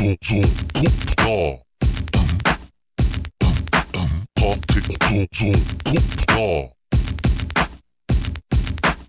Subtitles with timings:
[0.00, 1.58] zoom zoom whoop yaw.
[4.34, 5.54] Pop tick zoom zoom
[5.84, 6.68] whoop yaw.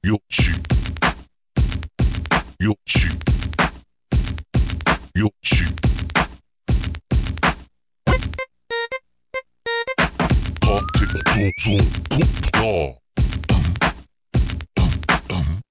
[0.03, 0.67] Yo shoot.
[2.59, 3.23] Yo shoot.
[5.15, 5.81] Yo shoot.
[10.61, 12.93] Pop tick zoom zoom whoop yaw.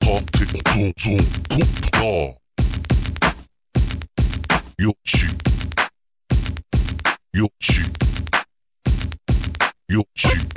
[0.00, 2.39] Pop tick zoom
[4.80, 4.88] zoom whoop yaw.
[4.88, 5.42] Yo shoot.
[7.34, 7.98] Yo shoot.
[9.88, 10.54] Yo shoot.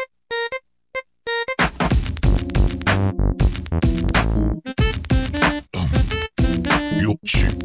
[7.01, 7.63] Yo shoot.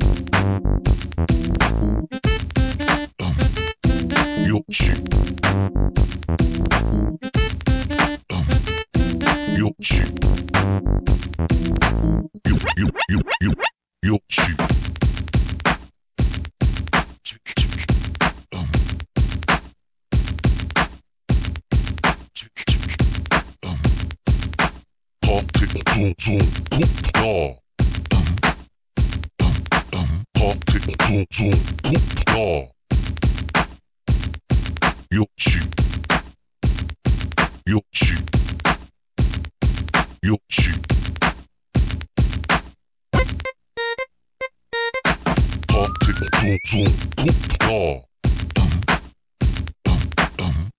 [4.49, 5.09] Yo shoot.
[9.59, 10.25] Yo shoot.
[12.47, 12.91] Yo
[13.41, 13.53] yo
[14.03, 14.68] yo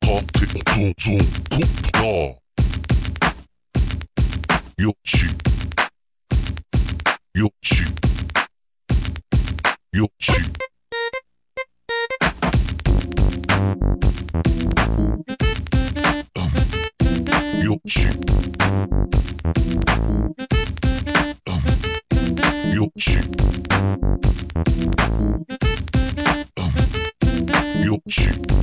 [0.09, 1.21] Pop tick zoom zoom
[1.51, 2.33] whoop yaw.
[4.79, 5.39] Yo shoot.
[7.35, 7.99] Yo shoot.
[9.93, 10.57] Yo shoot.
[17.61, 18.29] Yo shoot.
[22.73, 23.29] Yo shoot.
[27.85, 28.58] Yo shoot.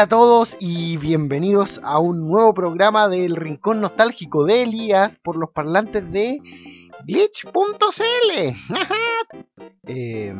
[0.00, 5.36] Hola a todos y bienvenidos a un nuevo programa del Rincón Nostálgico de Elías por
[5.36, 6.40] los parlantes de
[7.04, 8.56] glitch.cl.
[9.86, 10.34] eh,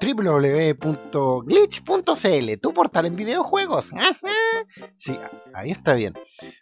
[0.00, 3.90] www.glitch.cl, tu portal en videojuegos.
[4.96, 5.18] sí,
[5.52, 6.14] ahí está bien.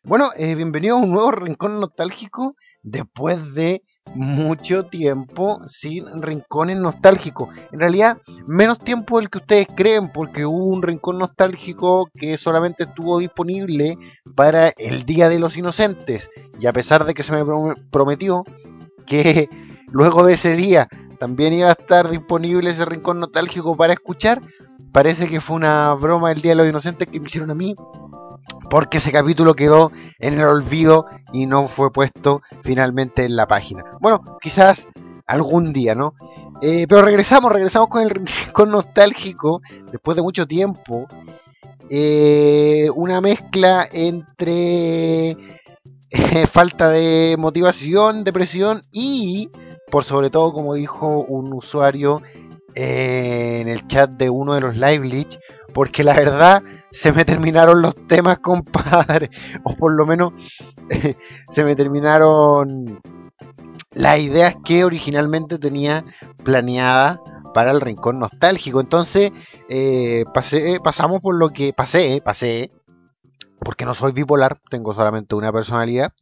[0.03, 3.83] Bueno, eh, bienvenido a un nuevo Rincón Nostálgico después de
[4.15, 7.49] mucho tiempo sin rincones nostálgicos.
[7.73, 12.85] En realidad, menos tiempo del que ustedes creen, porque hubo un rincón nostálgico que solamente
[12.85, 13.97] estuvo disponible
[14.35, 16.29] para el Día de los Inocentes.
[16.61, 18.45] Y a pesar de que se me prom- prometió
[19.07, 19.49] que
[19.93, 20.89] luego de ese día
[21.19, 24.41] también iba a estar disponible ese rincón nostálgico para escuchar,
[24.93, 27.75] parece que fue una broma el Día de los Inocentes que me hicieron a mí.
[28.73, 33.85] Porque ese capítulo quedó en el olvido y no fue puesto finalmente en la página.
[34.01, 34.89] Bueno, quizás
[35.27, 36.15] algún día, ¿no?
[36.63, 38.09] Eh, pero regresamos, regresamos con el
[38.47, 39.61] rincón nostálgico
[39.91, 41.07] después de mucho tiempo.
[41.91, 45.37] Eh, una mezcla entre eh,
[46.51, 49.51] falta de motivación, depresión y,
[49.91, 52.23] por sobre todo, como dijo un usuario
[52.75, 55.39] en el chat de uno de los live leaks,
[55.73, 59.31] porque la verdad se me terminaron los temas, compadre,
[59.65, 60.33] o por lo menos
[61.49, 63.01] se me terminaron
[63.95, 66.05] las ideas que originalmente tenía
[66.45, 67.21] planeada
[67.53, 68.81] para el rincón nostálgico.
[68.81, 69.33] Entonces,
[69.69, 72.71] eh, pasé, pasamos por lo que pasé, pasé,
[73.61, 76.13] porque no soy bipolar, tengo solamente una personalidad.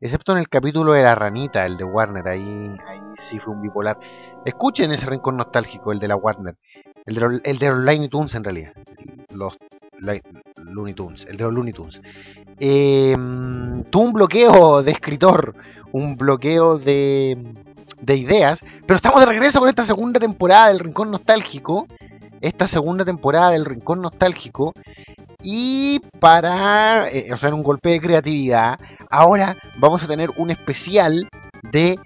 [0.00, 3.62] Excepto en el capítulo de la ranita, el de Warner, ahí, ahí sí fue un
[3.62, 3.98] bipolar.
[4.44, 6.56] Escuchen ese rincón nostálgico, el de la Warner.
[7.08, 8.72] El de los, el de Looney Tunes en realidad.
[9.30, 9.56] Los
[9.98, 10.20] Li-
[10.56, 12.02] Looney Tunes, el de los Looney Tunes.
[12.60, 13.16] Eh,
[13.90, 15.54] tuvo un bloqueo de escritor,
[15.92, 17.38] un bloqueo de,
[18.02, 21.86] de ideas, pero estamos de regreso con esta segunda temporada del Rincón Nostálgico.
[22.42, 24.74] Esta segunda temporada del Rincón Nostálgico.
[25.42, 28.78] Y para, eh, o sea, un golpe de creatividad,
[29.10, 31.26] ahora vamos a tener un especial
[31.72, 31.98] de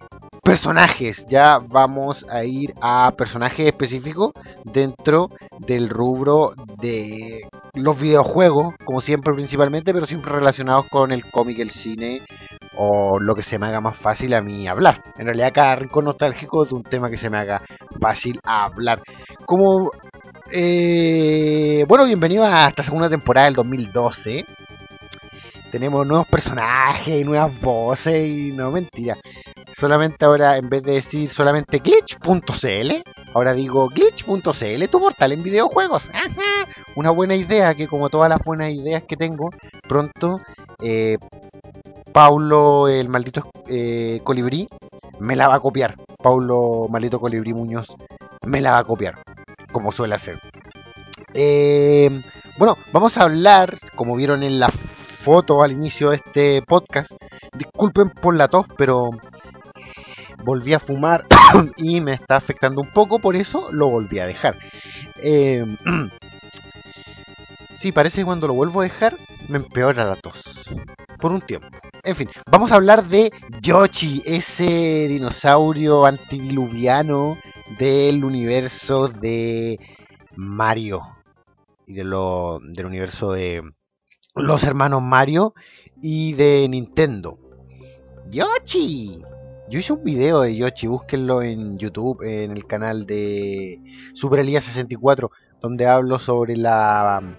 [0.43, 1.27] personajes.
[1.29, 4.33] Ya vamos a ir a personajes específicos
[4.65, 11.59] dentro del rubro de los videojuegos, como siempre principalmente, pero siempre relacionados con el cómic,
[11.61, 12.23] el cine
[12.77, 15.03] o lo que se me haga más fácil a mí hablar.
[15.17, 17.63] En realidad cada rincón nostálgico es un tema que se me haga
[18.01, 19.03] fácil hablar.
[19.47, 19.91] Como...
[20.51, 24.45] eh, bueno, bienvenido a esta segunda temporada del 2012.
[25.71, 29.17] tenemos nuevos personajes y nuevas voces y no mentira.
[29.83, 33.03] Solamente ahora, en vez de decir solamente glitch.cl,
[33.35, 36.09] ahora digo glitch.cl, tu portal en videojuegos.
[36.95, 39.51] Una buena idea que como todas las buenas ideas que tengo,
[39.89, 40.41] pronto
[40.81, 41.19] eh,
[42.13, 44.69] Paulo, el maldito eh, colibrí,
[45.19, 45.97] me la va a copiar.
[46.23, 47.97] Paulo, maldito colibrí Muñoz,
[48.47, 49.21] me la va a copiar,
[49.73, 50.39] como suele hacer.
[51.35, 52.23] Eh,
[52.57, 57.11] bueno, vamos a hablar, como vieron en la foto al inicio de este podcast.
[57.53, 59.11] Disculpen por la tos, pero
[60.45, 61.27] volví a fumar
[61.77, 64.59] y me está afectando un poco, por eso lo volví a dejar.
[65.23, 65.65] Eh,
[67.75, 69.17] sí, parece que cuando lo vuelvo a dejar
[69.49, 70.65] me empeora la tos.
[71.19, 71.69] Por un tiempo.
[72.05, 73.31] En fin, vamos a hablar de
[73.61, 77.39] Yoshi, ese dinosaurio antidiluviano
[77.79, 79.79] del universo de
[80.35, 81.03] Mario
[81.87, 83.63] y de lo, del universo de
[84.35, 85.55] los hermanos Mario
[86.01, 87.39] y de Nintendo.
[88.31, 89.23] Yoshi.
[89.73, 93.81] Yo hice un video de Yoshi, búsquenlo en YouTube, en el canal de
[94.13, 95.31] Super Elías 64,
[95.63, 97.39] donde hablo sobre la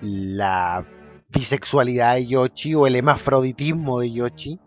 [0.00, 0.86] la
[1.28, 4.58] bisexualidad de Yoshi o el hemafroditismo de Yoshi.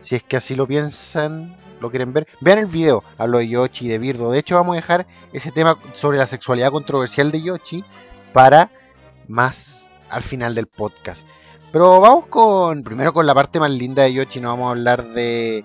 [0.00, 3.86] Si es que así lo piensan, lo quieren ver, vean el video, hablo de Yoshi
[3.86, 4.32] de Birdo.
[4.32, 7.84] De hecho, vamos a dejar ese tema sobre la sexualidad controversial de Yoshi
[8.32, 8.72] para
[9.28, 11.24] más al final del podcast.
[11.70, 15.04] Pero vamos con primero con la parte más linda de Yoshi, no vamos a hablar
[15.04, 15.62] de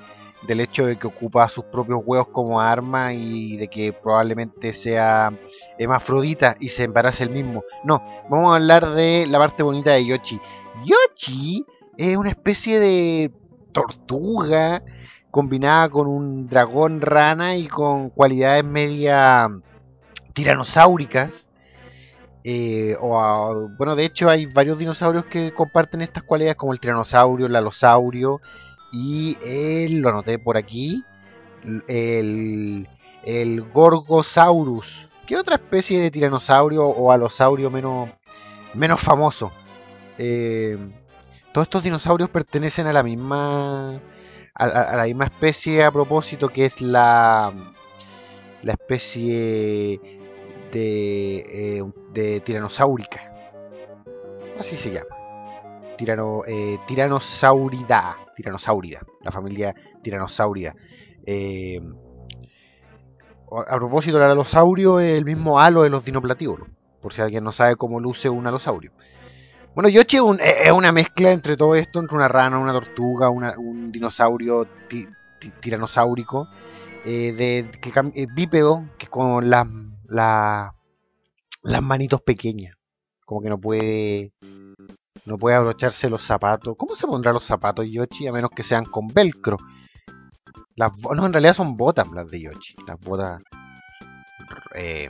[0.47, 5.33] del hecho de que ocupa sus propios huevos como arma y de que probablemente sea
[5.77, 7.63] hemafrodita y se embarace el mismo.
[7.83, 10.39] No, vamos a hablar de la parte bonita de Yoshi.
[10.85, 11.65] Yoshi
[11.97, 13.31] es una especie de
[13.71, 14.83] tortuga
[15.31, 19.49] combinada con un dragón rana y con cualidades media
[20.33, 21.45] tiranosáuricas
[22.47, 27.47] eh, o bueno, de hecho hay varios dinosaurios que comparten estas cualidades, como el tiranosaurio,
[27.47, 28.39] el alosaurio
[28.91, 31.03] y el, lo anoté por aquí,
[31.87, 32.87] el,
[33.23, 35.09] el Gorgosaurus.
[35.25, 38.09] ¿Qué otra especie de tiranosaurio o alosaurio menos,
[38.73, 39.51] menos famoso?
[40.17, 40.77] Eh,
[41.51, 43.99] todos estos dinosaurios pertenecen a la misma
[44.53, 47.51] a, la misma especie a propósito que es la
[48.61, 49.99] la especie
[50.71, 51.83] de, eh,
[52.13, 53.31] de tiranosáurica.
[54.59, 55.15] Así se llama.
[55.97, 58.17] Tirano, eh, tiranosaurida.
[58.35, 59.01] Tiranosaurida.
[59.21, 59.73] La familia
[60.03, 60.75] tiranosaurida.
[61.25, 61.81] Eh,
[63.67, 66.67] a propósito, el alosaurio es el mismo halo de los dinoplatívolos.
[67.01, 68.91] Por si alguien no sabe cómo luce un alosaurio.
[69.73, 74.67] Bueno, Yoshi es, una mezcla entre todo esto, entre una rana, una tortuga, un dinosaurio
[75.61, 76.47] tiranosáurico,
[77.03, 79.67] de, que, bípedo, que con las
[80.07, 80.75] la,
[81.63, 82.75] las manitos pequeñas.
[83.25, 84.33] Como que no puede.
[85.25, 86.75] No puede abrocharse los zapatos.
[86.77, 88.27] ¿Cómo se pondrá los zapatos Yoshi?
[88.27, 89.57] A menos que sean con velcro.
[90.75, 92.75] Las, no, en realidad son botas las de Yoshi.
[92.85, 93.41] Las botas
[94.75, 95.09] eh,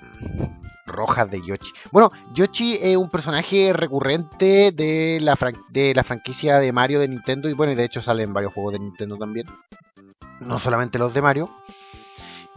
[0.85, 1.73] rojas de Yoshi.
[1.91, 5.35] Bueno, Yoshi es un personaje recurrente de la,
[6.03, 7.49] franquicia de Mario de Nintendo.
[7.49, 9.47] Y bueno, y de hecho salen varios juegos de Nintendo también.
[10.39, 11.49] No solamente los de Mario.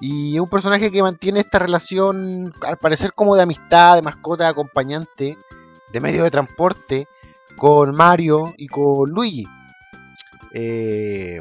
[0.00, 4.44] Y es un personaje que mantiene esta relación, al parecer como de amistad, de mascota,
[4.44, 5.37] de acompañante,
[5.92, 7.09] de medio de transporte,
[7.57, 9.47] con Mario y con Luigi.
[10.52, 11.40] Eh,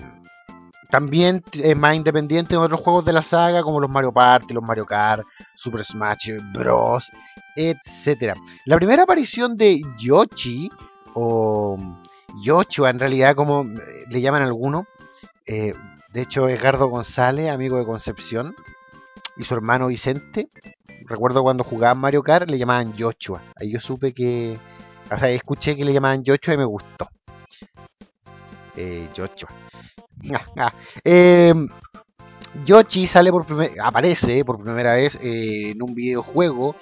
[0.90, 4.64] también es más independiente en otros juegos de la saga, como los Mario Party, los
[4.64, 7.12] Mario Kart, Super Smash Bros,
[7.56, 8.36] etc.
[8.66, 10.70] La primera aparición de Yoshi,
[11.14, 11.78] o
[12.42, 13.66] Yoshua en realidad, como
[14.10, 14.86] le llaman algunos,
[15.46, 15.74] eh,
[16.14, 18.56] de hecho, Edgardo González, amigo de Concepción,
[19.36, 20.50] y su hermano Vicente,
[21.06, 23.42] recuerdo cuando jugaban Mario Kart, le llamaban Yoshua.
[23.56, 24.58] Ahí yo supe que.
[25.12, 27.08] O sea, escuché que le llamaban Yoshua y me gustó.
[28.76, 29.50] Eh, Yoshua.
[31.04, 31.54] eh,
[32.66, 33.46] Yoshi sale por
[33.84, 36.76] aparece por primera vez eh, en un videojuego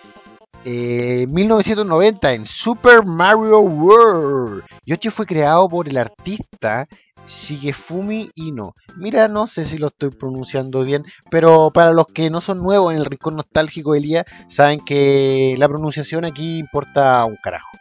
[0.63, 4.63] eh, en 1990 en Super Mario World.
[4.85, 6.87] Yoshi fue creado por el artista
[7.27, 8.73] Shigefumi Ino.
[8.97, 12.93] Mira, no sé si lo estoy pronunciando bien, pero para los que no son nuevos
[12.93, 17.77] en el rincón nostálgico de Elías, saben que la pronunciación aquí importa un carajo.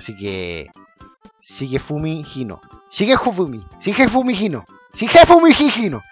[0.00, 0.70] Así que
[1.42, 2.58] Shigefumi Hino.
[2.90, 4.64] Shigefumi, Shigefumi Hino.
[4.94, 6.02] Shigefumi Hino.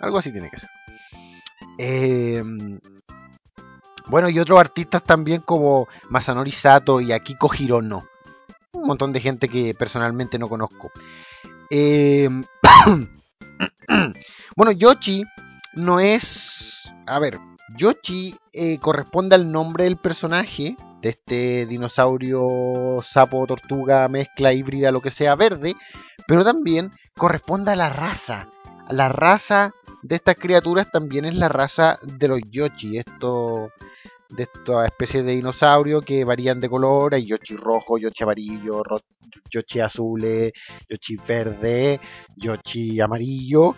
[0.00, 0.68] Algo así tiene que ser.
[1.78, 2.44] Eh,
[4.08, 8.04] bueno, y otros artistas también como Masanori Sato y Akiko Hirono.
[8.72, 10.90] Un montón de gente que personalmente no conozco.
[11.70, 12.28] Eh,
[14.56, 15.24] bueno, Yoshi
[15.72, 16.92] no es...
[17.06, 17.40] A ver,
[17.78, 25.00] Yoshi eh, corresponde al nombre del personaje de este dinosaurio, sapo, tortuga, mezcla híbrida, lo
[25.00, 25.74] que sea verde,
[26.26, 28.48] pero también corresponde a la raza.
[28.90, 33.70] La raza de estas criaturas también es la raza de los Yoshi, esto
[34.30, 38.82] de esta especie de dinosaurio que varían de color, hay Yoshi rojo, Yoshi amarillo,
[39.50, 40.52] Yoshi azul,
[40.88, 42.00] Yoshi verde,
[42.36, 43.74] Yoshi amarillo.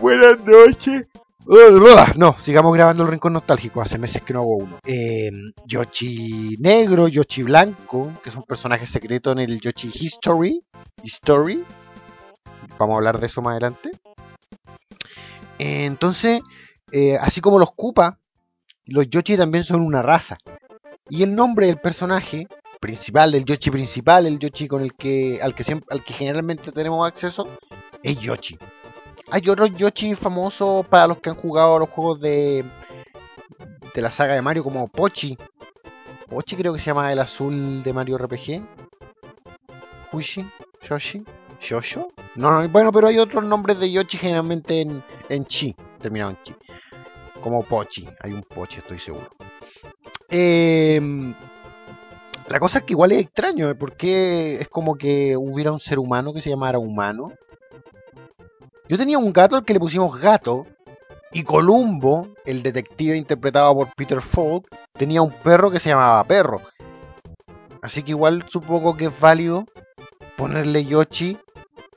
[0.00, 1.06] Buenas noches.
[2.16, 3.80] No, sigamos grabando el rincón nostálgico.
[3.80, 4.78] Hace meses que no hago uno.
[4.84, 5.30] Eh,
[5.64, 10.62] Yoshi negro, Yoshi blanco, que es un personaje secreto en el Yoshi History.
[11.02, 11.64] History.
[12.78, 13.90] Vamos a hablar de eso más adelante.
[15.58, 16.40] entonces,
[16.92, 18.18] eh, así como los Koopa,
[18.86, 20.38] los Yoshi también son una raza.
[21.08, 22.46] Y el nombre del personaje
[22.80, 27.06] principal, del Yoshi principal, el Yoshi con el que, al, que al que generalmente tenemos
[27.06, 27.48] acceso,
[28.02, 28.58] es Yoshi.
[29.32, 32.64] Hay otros Yoshi famosos para los que han jugado los juegos de,
[33.94, 35.38] de la saga de Mario, como Pochi.
[36.28, 38.66] Pochi creo que se llama el azul de Mario RPG.
[40.10, 40.44] Fushi,
[40.82, 41.24] Yoshi,
[41.60, 42.12] Shosho.
[42.34, 46.38] No, no, bueno, pero hay otros nombres de Yoshi generalmente en, en Chi, terminado en
[46.42, 46.54] Chi.
[47.40, 49.28] Como Pochi, hay un Pochi, estoy seguro.
[50.28, 51.32] Em,
[52.48, 53.76] la cosa es que igual es extraño, ¿eh?
[53.76, 57.32] porque es como que hubiera un ser humano que se llamara humano
[58.90, 60.66] yo tenía un gato al que le pusimos gato.
[61.30, 66.60] Y Columbo, el detective interpretado por Peter Falk, tenía un perro que se llamaba perro.
[67.82, 69.64] Así que igual supongo que es válido
[70.36, 71.38] ponerle Yoshi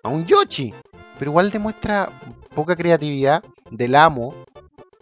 [0.03, 0.71] a un Yoshi.
[1.17, 2.11] Pero igual demuestra
[2.53, 4.35] poca creatividad del amo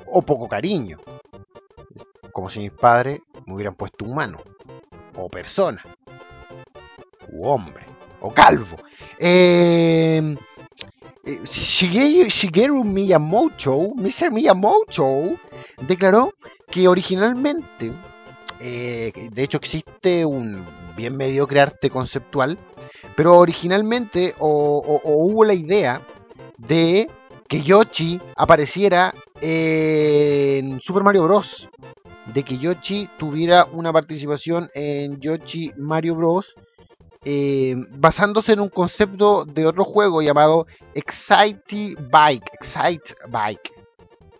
[0.08, 0.98] o poco cariño.
[2.32, 4.40] Como si mis padres me hubieran puesto humano.
[5.18, 5.84] O persona.
[7.34, 7.86] O hombre.
[8.22, 8.78] O calvo.
[9.20, 10.38] Eh,
[11.24, 14.32] eh, Shigeru Miyamoto, Mr.
[14.32, 15.38] Miyamoto,
[15.88, 16.34] declaró
[16.70, 17.92] que originalmente,
[18.60, 22.58] eh, de hecho existe un bien mediocre arte conceptual,
[23.16, 26.02] pero originalmente hubo la idea
[26.58, 27.10] de
[27.48, 31.70] que Yoshi apareciera en Super Mario Bros.
[32.34, 36.56] De que Yoshi tuviera una participación en Yoshi Mario Bros.
[37.24, 42.50] Eh, basándose en un concepto de otro juego llamado Excite Bike.
[42.54, 43.72] Excite Bike.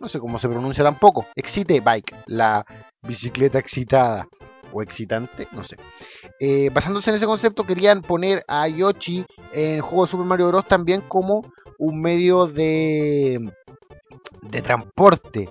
[0.00, 1.26] No sé cómo se pronuncia tampoco.
[1.36, 2.66] Excite Bike, la
[3.02, 4.26] bicicleta excitada
[4.72, 5.76] o excitante, no sé.
[6.40, 10.48] Eh, basándose en ese concepto, querían poner a Yoshi en el juego de Super Mario
[10.48, 10.66] Bros.
[10.66, 13.38] también como un medio de,
[14.42, 15.50] de transporte.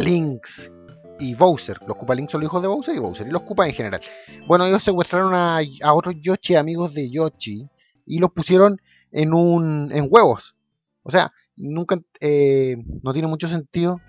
[0.00, 0.70] Links
[1.18, 1.78] y Bowser.
[1.86, 4.00] Los Links son los hijos de Bowser y Bowser, y los Koopa en general.
[4.46, 5.60] Bueno, ellos secuestraron a,
[5.92, 7.68] otros Yoshi, amigos de Yoshi,
[8.06, 8.80] y los pusieron
[9.12, 10.56] en, un, en huevos.
[11.02, 14.00] O sea, nunca eh, no tiene mucho sentido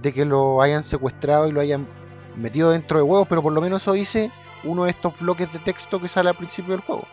[0.00, 1.86] de que lo hayan secuestrado y lo hayan
[2.36, 4.30] metido dentro de huevos, pero por lo menos eso dice
[4.64, 7.04] uno de estos bloques de texto que sale al principio del juego.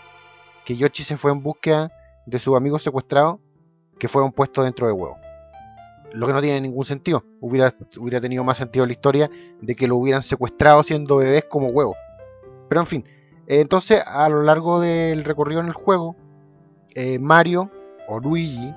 [0.66, 1.92] Que Yoshi se fue en búsqueda
[2.26, 3.40] de sus amigos secuestrados
[4.00, 5.18] que fueron puestos dentro de huevos.
[6.14, 7.24] Lo que no tiene ningún sentido.
[7.40, 7.72] Hubiera,
[8.22, 9.30] tenido más sentido la historia
[9.62, 11.98] de que lo hubieran secuestrado siendo bebés como huevos.
[12.68, 13.06] Pero en fin,
[13.46, 16.16] entonces a lo largo del recorrido en el juego,
[16.96, 17.70] eh, Mario
[18.08, 18.74] o Luigi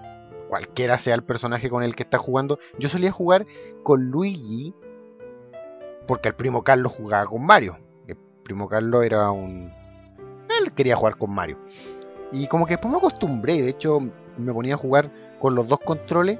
[0.48, 2.58] cualquiera sea el personaje con el que está jugando.
[2.78, 3.46] Yo solía jugar
[3.82, 4.74] con Luigi
[6.06, 7.78] porque el primo Carlos jugaba con Mario.
[8.06, 9.72] El primo Carlos era un...
[10.60, 11.58] Él quería jugar con Mario.
[12.30, 14.00] Y como que después me acostumbré, de hecho
[14.38, 16.38] me ponía a jugar con los dos controles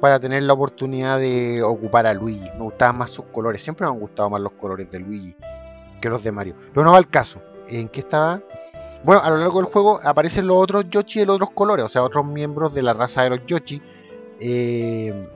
[0.00, 2.50] para tener la oportunidad de ocupar a Luigi.
[2.52, 5.36] Me gustaban más sus colores, siempre me han gustado más los colores de Luigi
[6.00, 6.54] que los de Mario.
[6.72, 7.40] Pero no va al caso.
[7.68, 8.40] ¿En qué estaba?
[9.04, 11.88] Bueno, a lo largo del juego aparecen los otros Yoshi de los otros colores, o
[11.88, 13.80] sea, otros miembros de la raza de los Yoshi
[14.40, 15.28] eh,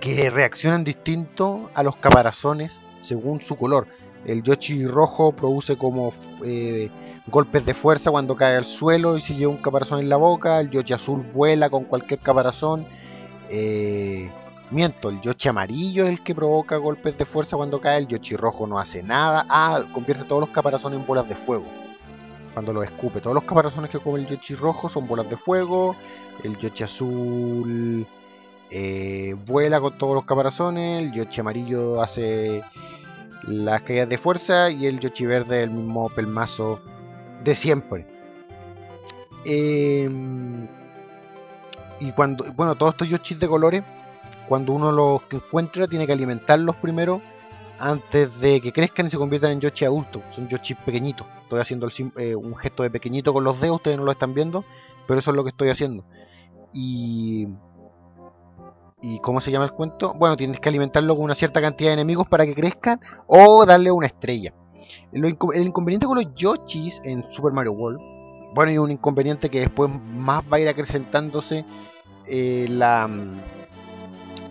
[0.00, 3.86] que reaccionan distinto a los caparazones según su color.
[4.24, 6.12] El Yoshi rojo produce como
[6.44, 6.90] eh,
[7.26, 10.60] golpes de fuerza cuando cae al suelo y si lleva un caparazón en la boca.
[10.60, 12.86] El Yoshi azul vuela con cualquier caparazón.
[13.48, 14.30] Eh,
[14.70, 17.98] miento, el Yoshi amarillo es el que provoca golpes de fuerza cuando cae.
[17.98, 19.46] El Yoshi rojo no hace nada.
[19.48, 21.64] Ah, convierte todos los caparazones en bolas de fuego
[22.54, 23.20] cuando lo escupe.
[23.20, 25.96] Todos los caparazones que come el Yoshi rojo son bolas de fuego.
[26.44, 28.06] El Yoshi azul
[28.70, 31.02] eh, vuela con todos los caparazones.
[31.02, 32.62] El Yoshi amarillo hace
[33.48, 34.70] las caídas de fuerza.
[34.70, 36.80] Y el Yoshi verde el mismo pelmazo
[37.46, 38.06] de siempre.
[39.44, 40.66] Em,
[42.00, 43.82] y cuando, bueno, todos estos Yoshis de colores,
[44.48, 47.22] cuando uno los encuentra, tiene que alimentarlos primero
[47.78, 50.22] antes de que crezcan y se conviertan en Yoshi adultos.
[50.32, 51.26] Son Yoshi pequeñitos.
[51.42, 54.64] Estoy haciendo eh, un gesto de pequeñito con los dedos, ustedes no lo están viendo,
[55.06, 56.04] pero eso es lo que estoy haciendo.
[56.72, 57.48] Y.
[59.02, 60.14] ¿Y cómo se llama el cuento?
[60.14, 63.92] Bueno, tienes que alimentarlo con una cierta cantidad de enemigos para que crezcan o darle
[63.92, 64.52] una estrella.
[65.12, 68.00] El inconveniente con los Yoshis en Super Mario World,
[68.54, 71.64] bueno, y un inconveniente que después más va a ir acrecentándose
[72.26, 73.08] eh, la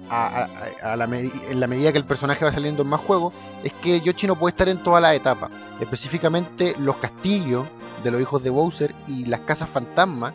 [0.10, 1.10] la
[1.50, 4.36] en la medida que el personaje va saliendo en más juegos, es que Yoshi no
[4.36, 5.50] puede estar en todas las etapas.
[5.80, 7.66] Específicamente los castillos
[8.04, 10.34] de los hijos de Bowser y las casas fantasma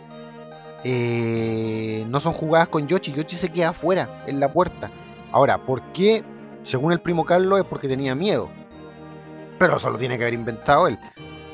[0.82, 3.12] eh, no son jugadas con Yoshi.
[3.12, 4.90] Yoshi se queda afuera, en la puerta.
[5.32, 6.24] Ahora, ¿por qué?
[6.62, 8.48] Según el primo Carlos es porque tenía miedo.
[9.60, 10.98] Pero eso lo tiene que haber inventado él.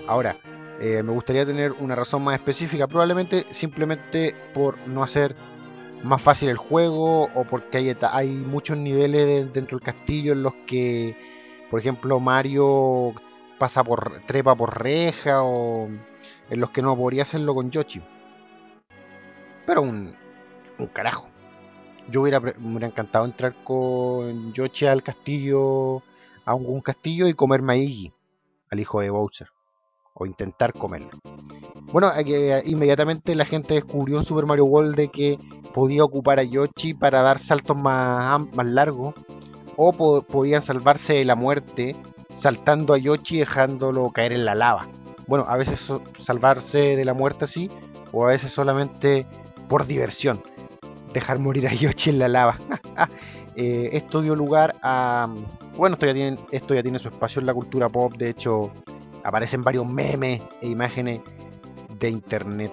[0.07, 0.37] Ahora,
[0.81, 2.87] eh, me gustaría tener una razón más específica.
[2.87, 5.35] Probablemente simplemente por no hacer
[6.05, 11.17] más fácil el juego o porque hay, muchos niveles dentro del castillo en los que,
[11.69, 13.13] por ejemplo, Mario
[13.59, 15.89] pasa por trepa por reja o
[16.49, 18.01] en los que no podría hacerlo con Yoshi.
[19.67, 20.15] Pero un,
[20.79, 21.27] un carajo.
[22.09, 26.05] Yo hubiera, hubiera encantado entrar con Yoshi al castillo,
[26.47, 29.49] a un, castillo y comerme a al hijo de Bowser
[30.15, 31.19] o intentar comerlo.
[31.93, 35.39] Bueno, eh, inmediatamente la gente descubrió en Super Mario World de que
[35.75, 39.15] podía ocupar a Yoshi para dar saltos más, más largos
[39.77, 41.95] o podían salvarse de la muerte
[42.39, 44.89] saltando a Yoshi dejándolo caer en la lava.
[45.27, 47.71] Bueno, a veces salvarse de la muerte así
[48.13, 49.27] o a veces solamente
[49.69, 50.43] por diversión
[51.13, 52.59] dejar morir a Yoshi en la lava.
[53.59, 55.33] Eh, esto dio lugar a...
[55.77, 58.73] Bueno, esto ya, tiene, esto ya tiene su espacio en la cultura pop, de hecho
[59.23, 61.21] aparecen varios memes e imágenes
[61.99, 62.73] de internet.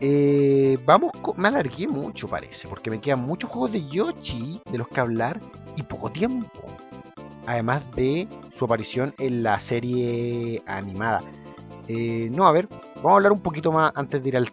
[0.00, 4.88] Eh, vamos, me alargué mucho parece, porque me quedan muchos juegos de Yoshi de los
[4.88, 5.40] que hablar
[5.76, 6.62] y poco tiempo.
[7.46, 11.20] Además de su aparición en la serie animada.
[11.86, 14.48] Eh, no, a ver, vamos a hablar un poquito más antes de ir al,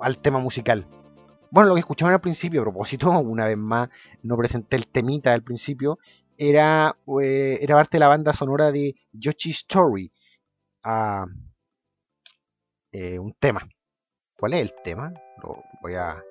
[0.00, 0.86] al tema musical.
[1.50, 3.90] Bueno, lo que escuchaban al principio, a propósito, una vez más,
[4.22, 5.98] no presenté el temita del principio,
[6.40, 10.10] era, eh, era parte de la banda sonora de Yoshi Story,
[10.82, 11.26] a
[12.92, 13.68] eh, un tema.
[14.38, 15.12] ¿Cuál es el tema?
[15.42, 16.24] Lo voy a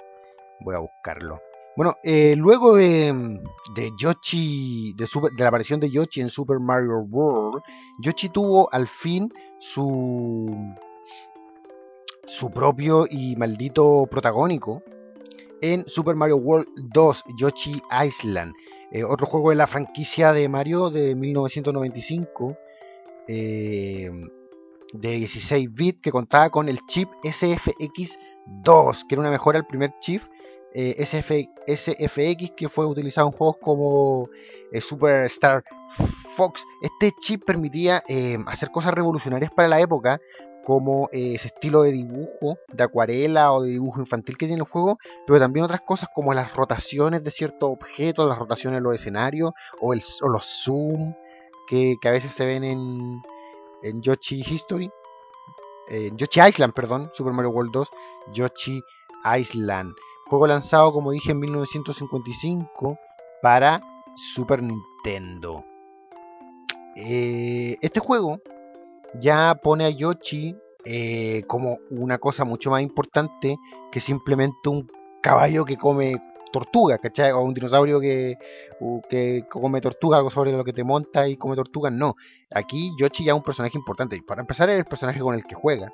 [0.61, 1.39] voy a buscarlo.
[1.77, 3.39] Bueno, eh, luego de,
[3.75, 7.61] de Yoshi, de, de, la aparición de Yoshi en Super Mario World,
[8.01, 10.75] Yoshi tuvo al fin su
[12.25, 14.83] su propio y maldito protagónico
[15.61, 18.53] en Super Mario World 2, Yoshi Island,
[18.91, 22.57] eh, otro juego de la franquicia de Mario de 1995.
[23.27, 24.09] Eh,
[24.91, 29.93] de 16 bits que contaba con el chip SFX2, que era una mejora al primer
[29.99, 30.23] chip
[30.73, 34.29] eh, SFX que fue utilizado en juegos como
[34.71, 35.63] eh, Super Star
[36.35, 36.63] Fox.
[36.81, 38.03] Este chip permitía
[38.47, 40.19] hacer cosas revolucionarias para la época,
[40.63, 44.97] como ese estilo de dibujo, de acuarela o de dibujo infantil que tiene el juego,
[45.25, 49.51] pero también otras cosas como las rotaciones de ciertos objetos, las rotaciones de los escenarios
[49.81, 51.13] o, el, los zoom
[51.67, 53.21] que a veces se ven en,
[53.83, 54.91] en Yoshi History,
[56.15, 57.89] Yoshi Island, perdón, Super Mario World 2,
[58.33, 58.81] Yoshi
[59.39, 59.93] Island.
[60.27, 62.97] Juego lanzado, como dije, en 1955
[63.41, 63.81] para
[64.15, 65.65] Super Nintendo.
[66.95, 68.39] Eh, este juego
[69.19, 73.57] ya pone a Yoshi eh, como una cosa mucho más importante
[73.91, 74.89] que simplemente un
[75.21, 76.13] caballo que come
[76.51, 77.31] tortuga, ¿cachai?
[77.31, 78.37] O un dinosaurio que,
[79.09, 81.89] que come tortuga, algo sobre lo que te monta y come tortuga.
[81.89, 82.15] No,
[82.51, 84.15] aquí Yoshi ya es un personaje importante.
[84.15, 85.93] Y para empezar, es el personaje con el que juega.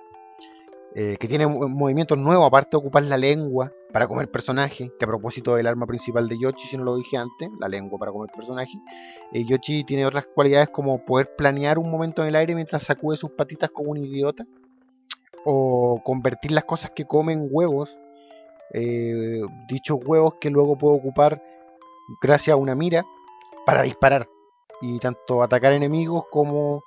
[0.98, 5.08] Eh, que tiene movimientos nuevos, aparte de ocupar la lengua para comer personaje, que a
[5.10, 8.30] propósito del arma principal de Yoshi, si no lo dije antes, la lengua para comer
[8.34, 8.80] personaje,
[9.34, 13.18] eh, Yoshi tiene otras cualidades como poder planear un momento en el aire mientras sacude
[13.18, 14.46] sus patitas como un idiota,
[15.44, 17.98] o convertir las cosas que come en huevos,
[18.74, 21.44] eh, dichos huevos que luego puede ocupar
[22.22, 23.04] gracias a una mira
[23.66, 24.30] para disparar
[24.82, 26.86] y tanto atacar enemigos como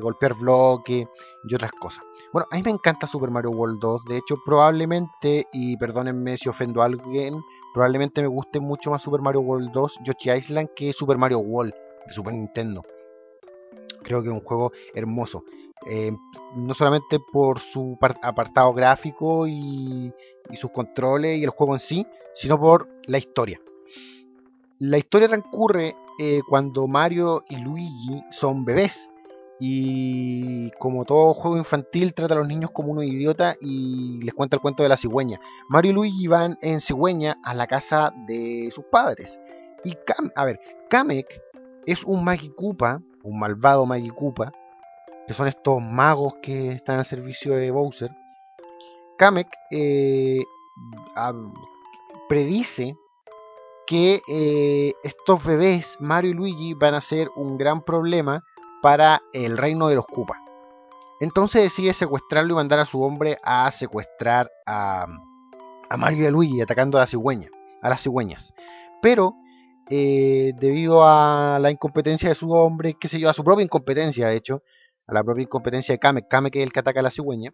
[0.00, 1.06] golpear bloques
[1.44, 2.02] y otras cosas.
[2.32, 4.04] Bueno, a mí me encanta Super Mario World 2.
[4.04, 7.42] De hecho, probablemente, y perdónenme si ofendo a alguien,
[7.74, 11.74] probablemente me guste mucho más Super Mario World 2 Yoshi Island que Super Mario World
[12.06, 12.82] de Super Nintendo.
[14.04, 15.44] Creo que es un juego hermoso.
[15.86, 16.12] Eh,
[16.54, 20.12] no solamente por su apartado gráfico y,
[20.54, 23.60] sus controles y el juego en sí, sino por la historia.
[24.78, 29.10] La historia transcurre eh, cuando Mario y Luigi son bebés
[29.62, 34.56] y como todo juego infantil trata a los niños como unos idiotas y les cuenta
[34.56, 35.38] el cuento de la cigüeña.
[35.68, 39.38] Mario y Luigi van en cigüeña a la casa de sus padres.
[39.84, 39.94] Y
[40.34, 41.42] a ver, Kamek
[41.84, 44.50] es un Magikupa, un malvado Magikupa,
[45.26, 48.10] que son estos magos que están al servicio de Bowser.
[49.18, 50.42] Kamek eh,
[52.30, 52.96] predice
[53.86, 58.42] que eh, estos bebés, Mario y Luigi, van a ser un gran problema
[58.82, 60.38] para el reino de los Koopa.
[61.20, 65.06] Entonces decide secuestrarlo y mandar a su hombre a secuestrar a,
[65.90, 67.48] a Mario y Luigi, atacando a la cigüeña,
[67.82, 68.54] a las cigüeñas.
[69.02, 69.34] Pero
[69.90, 74.28] eh, debido a la incompetencia de su hombre, qué sé yo, a su propia incompetencia,
[74.28, 74.62] de hecho,
[75.06, 77.52] a la propia incompetencia de Kame, Kame que es el que ataca a la cigüeña,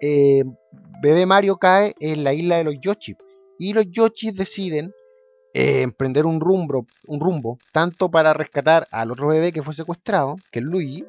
[0.00, 0.42] eh,
[1.02, 3.14] Bebé Mario cae en la isla de los Yoshi.
[3.58, 4.92] Y los Yoshi deciden
[5.52, 10.36] eh, emprender un rumbo, un rumbo, tanto para rescatar al otro bebé que fue secuestrado,
[10.50, 11.04] que es Luigi,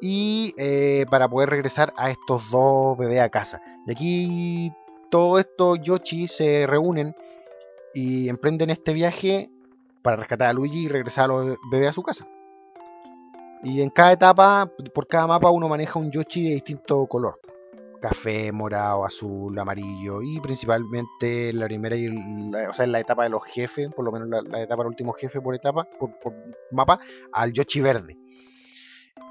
[0.00, 3.60] y eh, para poder regresar a estos dos bebés a casa.
[3.86, 4.72] Y aquí
[5.10, 7.14] todos estos Yoshi se reúnen
[7.94, 9.50] y emprenden este viaje
[10.02, 12.26] para rescatar a Luigi y regresar a los bebés a su casa.
[13.62, 17.38] Y en cada etapa, por cada mapa, uno maneja un Yoshi de distinto color
[18.02, 23.22] café, morado, azul, amarillo y principalmente la primera y la, o sea, en la etapa
[23.22, 26.12] de los jefes, por lo menos la, etapa del último jefe por etapa, por,
[26.72, 27.00] mapa,
[27.32, 28.18] al Yoshi verde.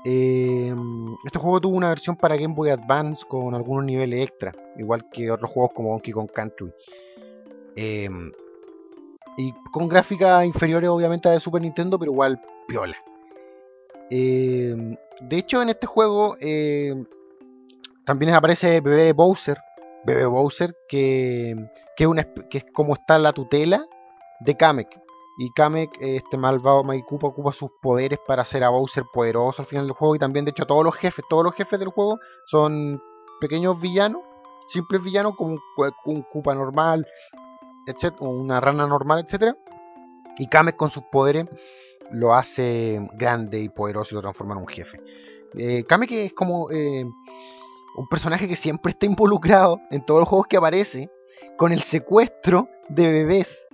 [0.06, 0.74] Eh,
[1.26, 5.30] este juego tuvo una versión para Game Boy Advance con algunos niveles extra, igual que
[5.30, 6.74] otros juegos como Donkey Kong Country.
[7.76, 8.10] Eh,
[9.38, 12.96] y con gráficas inferiores obviamente a de Super Nintendo, pero igual piola.
[14.10, 14.76] Eh,
[15.22, 16.36] de hecho, en este juego
[18.06, 19.58] también aparece Bebé Bowser.
[20.04, 21.56] Bebé Bowser, que,
[21.96, 22.08] que,
[22.52, 23.86] es como está la tutela
[24.40, 25.00] de Kamek.
[25.38, 29.86] Y Kamek, este malvado Maikupa, ocupa sus poderes para hacer a Bowser poderoso al final
[29.86, 30.16] del juego.
[30.16, 33.02] Y también, de hecho, todos los jefes, todos los jefes del juego son
[33.40, 34.22] pequeños villanos,
[34.68, 35.58] simples villanos, como
[36.06, 37.08] un, Koopa normal,
[37.88, 39.56] etc., una rana normal, etc.
[40.38, 41.46] Y Kamek con sus poderes
[42.12, 45.02] lo hace grande y poderoso y lo transforma en un jefe.
[45.56, 47.06] Eh, Kamek es como eh,
[47.96, 51.10] un personaje que siempre está involucrado en todos los juegos que aparece
[51.58, 53.68] con el secuestro de bebés.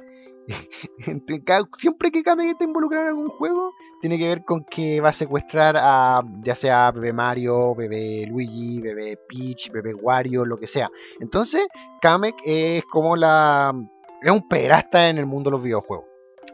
[1.77, 5.13] siempre que Kame está involucrado en algún juego, tiene que ver con que va a
[5.13, 10.89] secuestrar a ya sea bebé Mario, bebé Luigi, bebé Peach, bebé Wario, lo que sea.
[11.19, 11.67] Entonces,
[12.01, 13.73] Kamek es como la.
[14.21, 16.05] es un pederasta en el mundo de los videojuegos.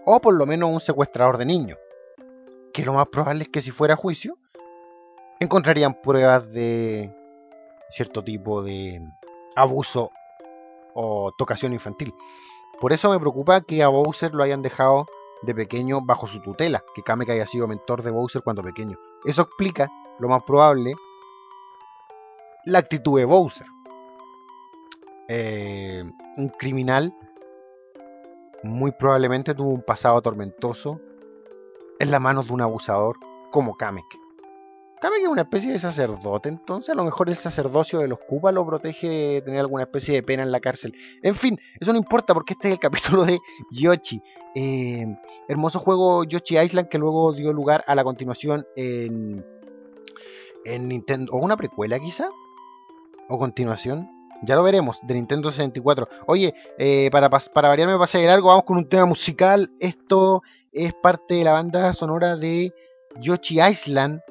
[0.05, 1.77] O por lo menos un secuestrador de niños.
[2.73, 4.37] Que lo más probable es que si fuera a juicio,
[5.39, 7.13] encontrarían pruebas de
[7.93, 9.01] cierto tipo de
[9.55, 10.11] abuso
[10.93, 12.13] o tocación infantil.
[12.79, 15.05] Por eso me preocupa que a Bowser lo hayan dejado
[15.43, 18.97] de pequeño bajo su tutela, que Kamek haya sido mentor de Bowser cuando pequeño.
[19.25, 20.95] Eso explica, lo más probable,
[22.65, 23.67] la actitud de Bowser.
[25.27, 26.03] Eh,
[26.37, 27.13] un criminal
[28.63, 30.99] muy probablemente tuvo un pasado tormentoso
[31.99, 33.17] en las manos de un abusador
[33.51, 34.22] como Kamek.
[35.03, 38.19] Cabe que es una especie de sacerdote, entonces a lo mejor el sacerdocio de los
[38.19, 40.95] Koopa lo protege de tener alguna especie de pena en la cárcel.
[41.21, 43.37] En fin, eso no importa porque este es el capítulo de
[43.69, 44.21] Yoshi.
[44.55, 45.05] Eh,
[45.49, 49.45] hermoso juego Yoshi Island que luego dio lugar a la continuación en,
[50.63, 51.33] en Nintendo.
[51.33, 52.29] ¿O una precuela quizá?
[53.27, 54.09] ¿O continuación?
[54.43, 56.07] Ya lo veremos, de Nintendo 64.
[56.27, 59.69] Oye, eh, para, para variarme, pasar de largo, vamos con un tema musical.
[59.79, 62.73] Esto es parte de la banda sonora de
[63.19, 64.21] Yoshi Island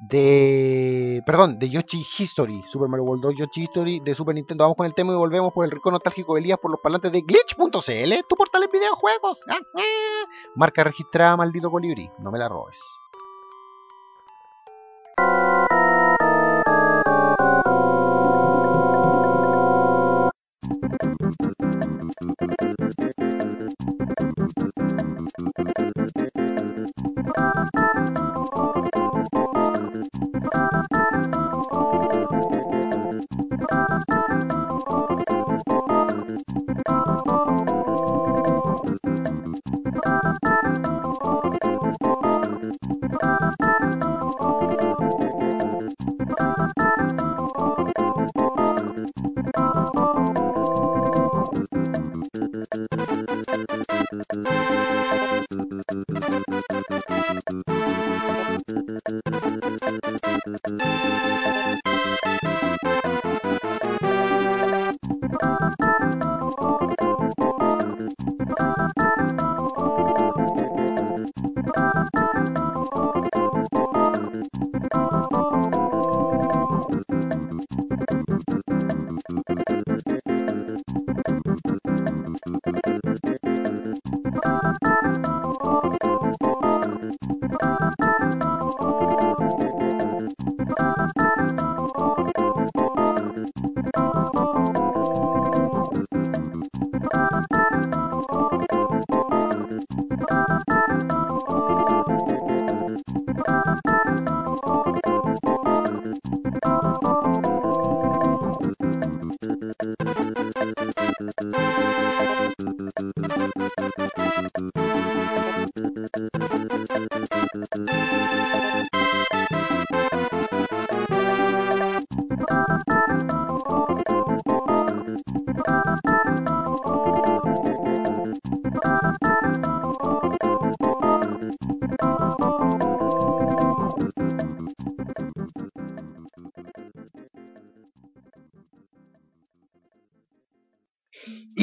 [0.00, 1.22] de.
[1.26, 2.62] Perdón, de Yoshi History.
[2.68, 4.64] Super Mario World 2 Yoshi History de Super Nintendo.
[4.64, 7.12] Vamos con el tema y volvemos por el rincón nostálgico de Elías por los parlantes
[7.12, 9.44] de glitch.cl, tu portal en videojuegos.
[9.48, 10.24] Ah, ah.
[10.54, 12.08] Marca registrada, maldito colibrí.
[12.18, 12.78] No me la robes.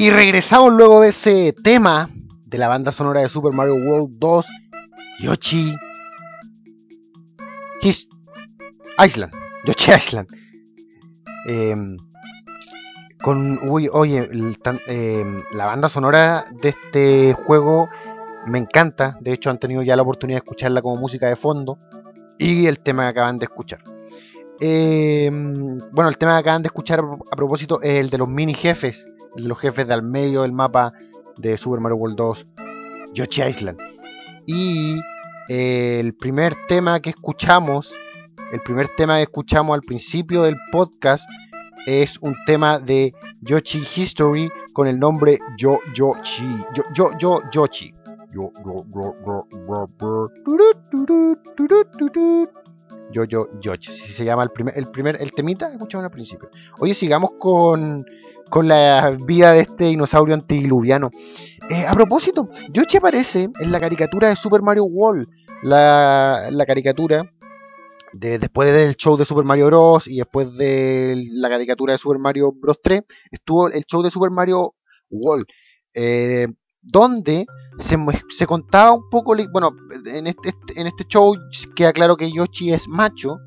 [0.06, 2.08] Y regresamos luego de ese tema
[2.44, 4.46] de la banda sonora de Super Mario World 2,
[5.18, 5.74] Yoshi
[7.82, 8.06] His
[9.04, 9.32] Island,
[9.66, 10.28] Yoshi Island.
[11.48, 11.96] Em,
[13.20, 14.30] con, uy, oye,
[14.86, 17.88] em, la banda sonora de este juego
[18.46, 19.18] me encanta.
[19.20, 21.80] De hecho, han tenido ya la oportunidad de escucharla como música de fondo.
[22.38, 23.80] Y el tema que acaban de escuchar.
[24.60, 28.54] Em, bueno, el tema que acaban de escuchar a propósito es el de los mini
[28.54, 29.04] jefes.
[29.36, 30.92] El de los jefes de al medio del mapa
[31.36, 32.46] de Super Mario World 2,
[33.12, 33.78] Yoshi Island.
[34.46, 35.00] Y
[35.48, 37.92] eh, el primer tema que escuchamos,
[38.52, 41.28] el primer tema que escuchamos al principio del podcast
[41.86, 46.48] es un tema de Yoshi History con el nombre Yo Yoshi.
[46.74, 47.94] Yo Yo Yo Yoshi.
[48.32, 49.14] Yo Yo Yo
[52.14, 52.65] Yo
[53.12, 53.90] Yo Yo Yoshi.
[53.90, 56.50] Si se llama el primer, el primer, el temita escuchamos al principio.
[56.78, 58.04] Oye, sigamos con,
[58.50, 61.10] con la vida de este dinosaurio antidiluviano.
[61.70, 65.26] Eh, a propósito, Yoshi aparece en la caricatura de Super Mario World.
[65.62, 67.32] La, la caricatura
[68.12, 70.06] de, después del show de Super Mario Bros.
[70.08, 72.78] y después de la caricatura de Super Mario Bros.
[72.82, 74.74] 3, estuvo el show de Super Mario
[75.10, 75.46] World.
[75.94, 76.48] eh,
[76.82, 77.46] donde
[77.78, 77.96] se,
[78.28, 79.70] se contaba un poco, bueno,
[80.06, 81.34] en este, este- en este show
[81.74, 83.38] queda claro que Yoshi es macho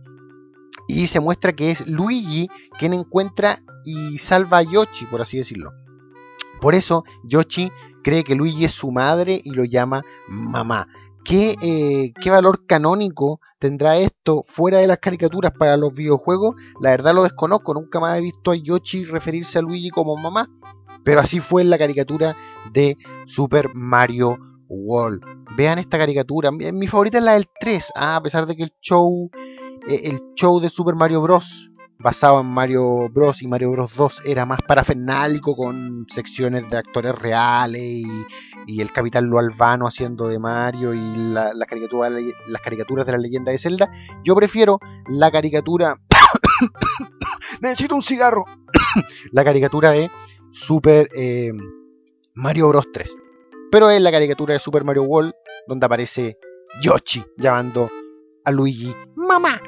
[0.88, 5.72] y se muestra que es Luigi quien encuentra y salva a Yoshi, por así decirlo.
[6.62, 7.72] Por eso Yoshi
[8.04, 10.88] cree que Luigi es su madre y lo llama mamá.
[11.24, 16.56] ¿Qué, eh, ¿Qué valor canónico tendrá esto fuera de las caricaturas para los videojuegos?
[16.82, 20.48] La verdad lo desconozco, nunca más he visto a Yoshi referirse a Luigi como mamá.
[21.04, 22.36] Pero así fue la caricatura
[22.72, 25.22] de Super Mario World.
[25.58, 26.52] Vean esta caricatura.
[26.52, 27.92] Mi, favorita es la del 3.
[27.96, 29.30] ah, a pesar de que el show,
[29.88, 31.72] eh, el show de Super Mario Bros.
[31.98, 33.42] basado en Mario Bros.
[33.42, 33.96] y Mario Bros.
[33.96, 38.06] 2 era más parafernálico con secciones de actores reales y,
[38.68, 41.68] y el Capitán Lo Albano haciendo de Mario y las
[42.64, 43.92] caricaturas de la leyenda de Zelda.
[44.24, 46.00] Yo prefiero la caricatura.
[47.62, 48.46] Necesito un cigarro.
[49.32, 50.12] la caricatura de
[50.60, 51.52] Super eh,
[52.36, 53.10] Mario Bros 3.
[53.72, 55.34] Pero es la caricatura de Super Mario World
[55.68, 56.38] donde aparece
[56.82, 57.90] Yoshi llamando
[58.44, 59.62] a Luigi mamá.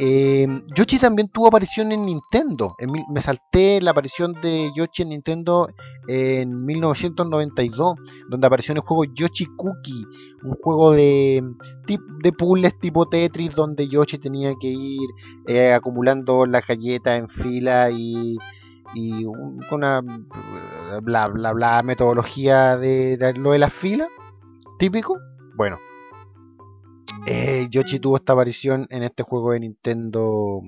[0.00, 2.74] Eh, Yoshi también tuvo aparición en Nintendo.
[2.78, 5.66] En me salté la aparición de Yoshi en Nintendo
[6.06, 7.96] en 1992,
[8.28, 10.04] donde apareció en el juego Yoshi Cookie,
[10.44, 11.42] un juego de,
[12.22, 15.08] de puzzles tipo Tetris, donde Yoshi tenía que ir
[15.48, 18.36] eh, acumulando las galletas en fila y,
[18.94, 20.00] y un- con una
[21.02, 24.08] bla bla bla metodología de, de lo de las filas,
[24.78, 25.18] típico.
[25.56, 25.78] Bueno,
[27.26, 30.60] eh, Yoshi tuvo esta aparición en este juego de Nintendo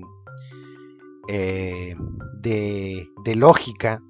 [1.28, 1.94] eh,
[2.40, 3.06] de,
[3.37, 4.02] lógica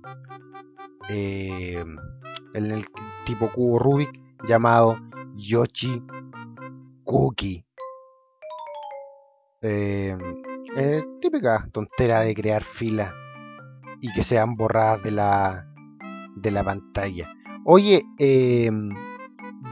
[1.09, 1.85] eh,
[2.55, 2.87] en el
[3.27, 4.11] tipo cubo Rubik
[4.49, 4.97] llamado
[5.37, 6.03] Yoshi
[7.05, 7.65] Cookie.
[11.21, 13.13] Típica tontera de crear filas
[14.01, 15.67] y que sean borradas de la
[16.37, 17.29] de la pantalla.
[17.65, 18.71] Oye, eh,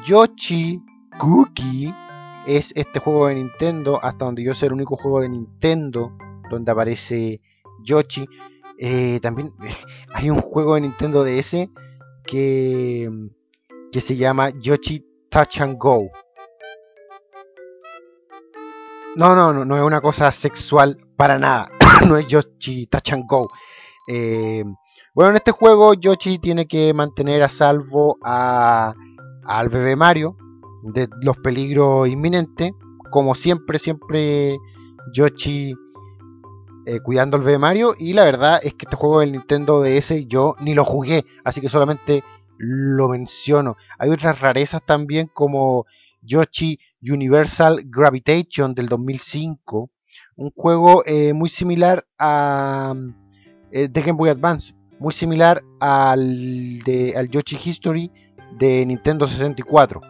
[0.05, 0.83] Yoshi
[1.19, 1.95] Cookie
[2.47, 6.17] es este juego de Nintendo, hasta donde yo sé el único juego de Nintendo
[6.51, 7.41] donde aparece
[7.83, 8.27] Yoshi.
[8.79, 9.53] Eh, también
[10.15, 11.69] hay un juego de Nintendo DS
[12.25, 13.11] que,
[13.91, 16.11] que se llama Yoshi Touch and Go.
[19.17, 21.69] No, no, no, no es una cosa sexual para nada.
[22.07, 23.51] no es Yoshi Touch and Go.
[24.09, 24.65] Eh,
[25.15, 28.95] bueno, en este juego Yoshi tiene que mantener a salvo a,
[29.45, 30.37] al bebé Mario
[30.83, 32.73] de los peligros inminentes.
[33.11, 34.57] Como siempre, siempre
[35.13, 35.75] Yoshi
[36.87, 37.95] eh, cuidando al bebé Mario.
[37.99, 41.61] Y la verdad es que este juego del Nintendo DS yo ni lo jugué, así
[41.61, 42.25] que solamente
[42.57, 43.77] lo menciono.
[43.99, 45.85] Hay otras rarezas también como
[46.23, 49.91] Yoshi Universal Gravitation del 2005.
[50.37, 52.95] Un juego eh, muy similar a
[53.71, 58.11] eh, de Game Boy Advance, muy similar al de al Yoshi History
[58.59, 60.01] de Nintendo 64.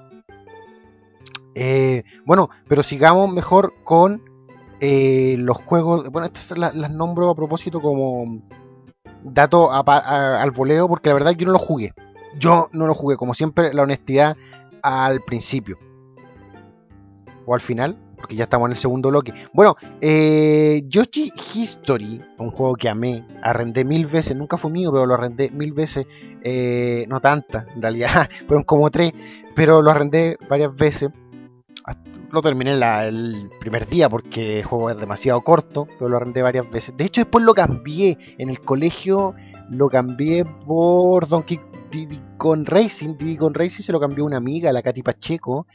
[1.55, 4.23] Eh, bueno, pero sigamos mejor con
[4.81, 6.09] eh, los juegos.
[6.11, 8.42] Bueno, estas las, nombro a propósito como
[9.25, 11.92] dato al voleo, porque la verdad yo no lo jugué.
[12.38, 14.37] Yo no lo jugué, como siempre, la honestidad
[14.83, 15.79] al principio.
[17.47, 19.33] O al final, porque ya estamos en el segundo bloque.
[19.52, 25.07] Bueno, eh, Yoshi History, un juego que amé, arrendé mil veces, nunca fue mío, pero
[25.07, 26.07] lo arrendé mil veces,
[26.42, 29.12] eh, no tantas, en realidad, fueron como tres,
[29.54, 31.11] pero lo arrendé varias veces.
[32.31, 36.42] Lo terminé la- el primer día porque el juego es demasiado corto, pero lo arrendé
[36.42, 36.94] varias veces.
[36.94, 39.35] De hecho, después lo cambié en el colegio,
[39.70, 41.59] lo cambié por Donkey
[41.90, 43.16] Diddy Kong Racing.
[43.16, 45.66] Diddy Kong Racing se lo cambió una amiga, la Katy Pacheco,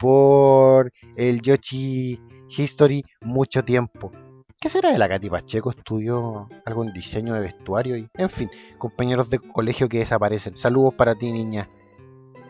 [0.00, 4.10] por el Yoshi History mucho tiempo.
[4.58, 5.70] ¿Qué será de la Katy Pacheco?
[5.70, 7.96] ¿Estudió algún diseño de vestuario?
[7.96, 10.56] Y, en fin, compañeros de colegio que desaparecen.
[10.56, 11.68] Saludos para ti, niña.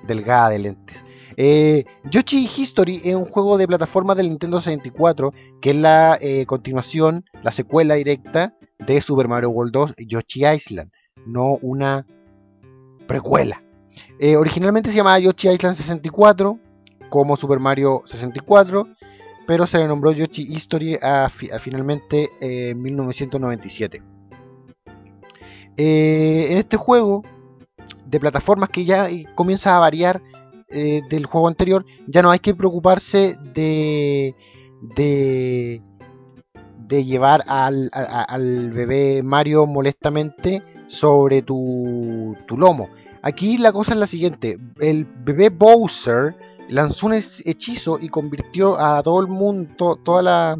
[0.06, 1.04] Delgada de lentes.
[1.36, 6.46] Eh, Yoshi History es un juego de plataforma del Nintendo 64 que es la eh,
[6.46, 10.90] continuación, la secuela directa de Super Mario World 2 Yoshi Island,
[11.26, 12.06] no una
[13.06, 13.62] precuela.
[14.18, 16.58] Eh, originalmente se llamaba Yoshi Island 64
[17.10, 18.88] como Super Mario 64,
[19.46, 24.02] pero se le nombró Yoshi History a fi- a finalmente eh, en 1997.
[25.76, 27.22] Eh, en este juego
[28.06, 30.20] de plataformas que ya comienza a variar
[30.68, 34.34] eh, del juego anterior, ya no hay que preocuparse de,
[34.96, 35.82] de,
[37.04, 42.88] llevar al, al bebé Mario molestamente sobre tu, tu lomo.
[43.22, 46.34] Aquí la cosa es la siguiente, el bebé Bowser
[46.70, 50.58] lanzó un hechiz- hechizo y convirtió a todo el mundo, toda la,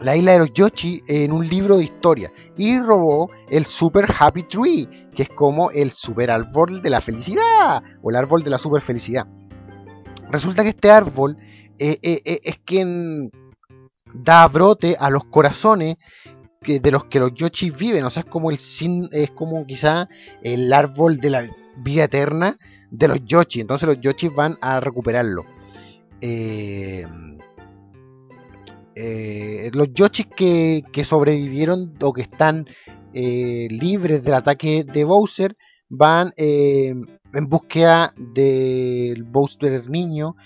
[0.00, 4.42] la isla de los Yoshi en un libro de historia y robó el Super Happy
[4.44, 8.58] Tree, que es como el super árbol de la felicidad o el árbol de la
[8.58, 9.26] super felicidad.
[10.30, 11.36] Resulta que este árbol
[11.78, 13.30] eh, eh, eh, es quien
[14.14, 15.96] da brote a los corazones
[16.60, 19.66] que- de los que los Yoshi viven, o sea, es como el sin, es como
[19.66, 20.08] quizá
[20.42, 22.56] el árbol de la vida eterna
[22.92, 25.44] de los Yoshi, entonces los Yoshi van a recuperarlo.
[26.20, 27.04] Eh,
[28.94, 32.66] eh, los Yoshi que, que sobrevivieron o que están
[33.14, 35.56] eh, libres del ataque de Bowser
[35.88, 40.36] van en búsqueda del Bowser niño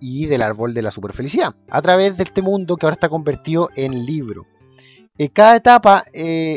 [0.00, 3.08] y del árbol de la super felicidad a través de este mundo que ahora está
[3.08, 4.46] convertido en libro.
[5.32, 6.04] Cada etapa,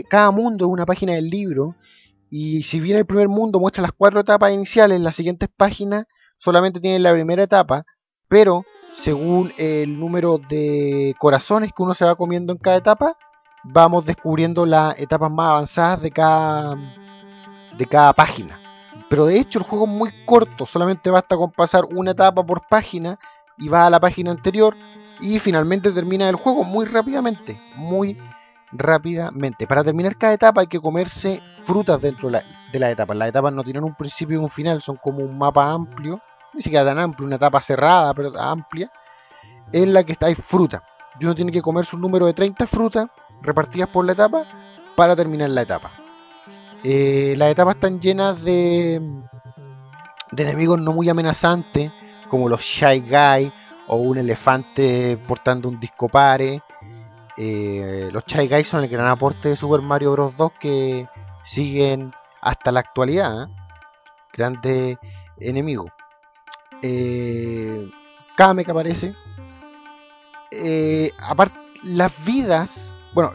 [0.09, 1.75] cada mundo es una página del libro
[2.29, 6.05] y si bien el primer mundo muestra las cuatro etapas iniciales, las siguientes páginas
[6.37, 7.85] solamente tienen la primera etapa,
[8.27, 8.63] pero
[8.93, 13.17] según el número de corazones que uno se va comiendo en cada etapa,
[13.63, 16.75] vamos descubriendo las etapas más avanzadas de cada,
[17.77, 18.59] de cada página.
[19.09, 22.67] Pero de hecho el juego es muy corto, solamente basta con pasar una etapa por
[22.67, 23.17] página
[23.57, 24.75] y va a la página anterior
[25.19, 28.17] Y finalmente termina el juego muy rápidamente, muy
[28.71, 29.67] rápidamente.
[29.67, 33.13] Para terminar cada etapa hay que comerse frutas dentro de la, etapa.
[33.13, 36.21] Las etapas no tienen un principio y un final, son como un mapa amplio,
[36.53, 38.91] ni siquiera tan amplio, una etapa cerrada, pero amplia,
[39.71, 40.83] en la que hay fruta.
[41.19, 43.07] Y uno tiene que comerse un número de 30 frutas
[43.41, 44.45] repartidas por la etapa
[44.95, 45.91] para terminar la etapa.
[46.83, 49.01] Eh, las etapas están llenas de,
[50.31, 51.91] de enemigos no muy amenazantes,
[52.29, 53.51] como los Shy Guy
[53.87, 56.61] o un elefante portando un disco pare.
[57.41, 60.35] Eh, los Shy Guys son el gran aporte de Super Mario Bros.
[60.35, 61.07] 2 que
[61.41, 63.43] siguen hasta la actualidad.
[63.43, 63.47] ¿eh?
[64.33, 64.97] Grande
[65.37, 65.85] enemigo.
[66.81, 67.87] Eh,
[68.35, 69.13] Kame que aparece.
[71.21, 72.93] aparte, las vidas.
[73.13, 73.31] Bueno,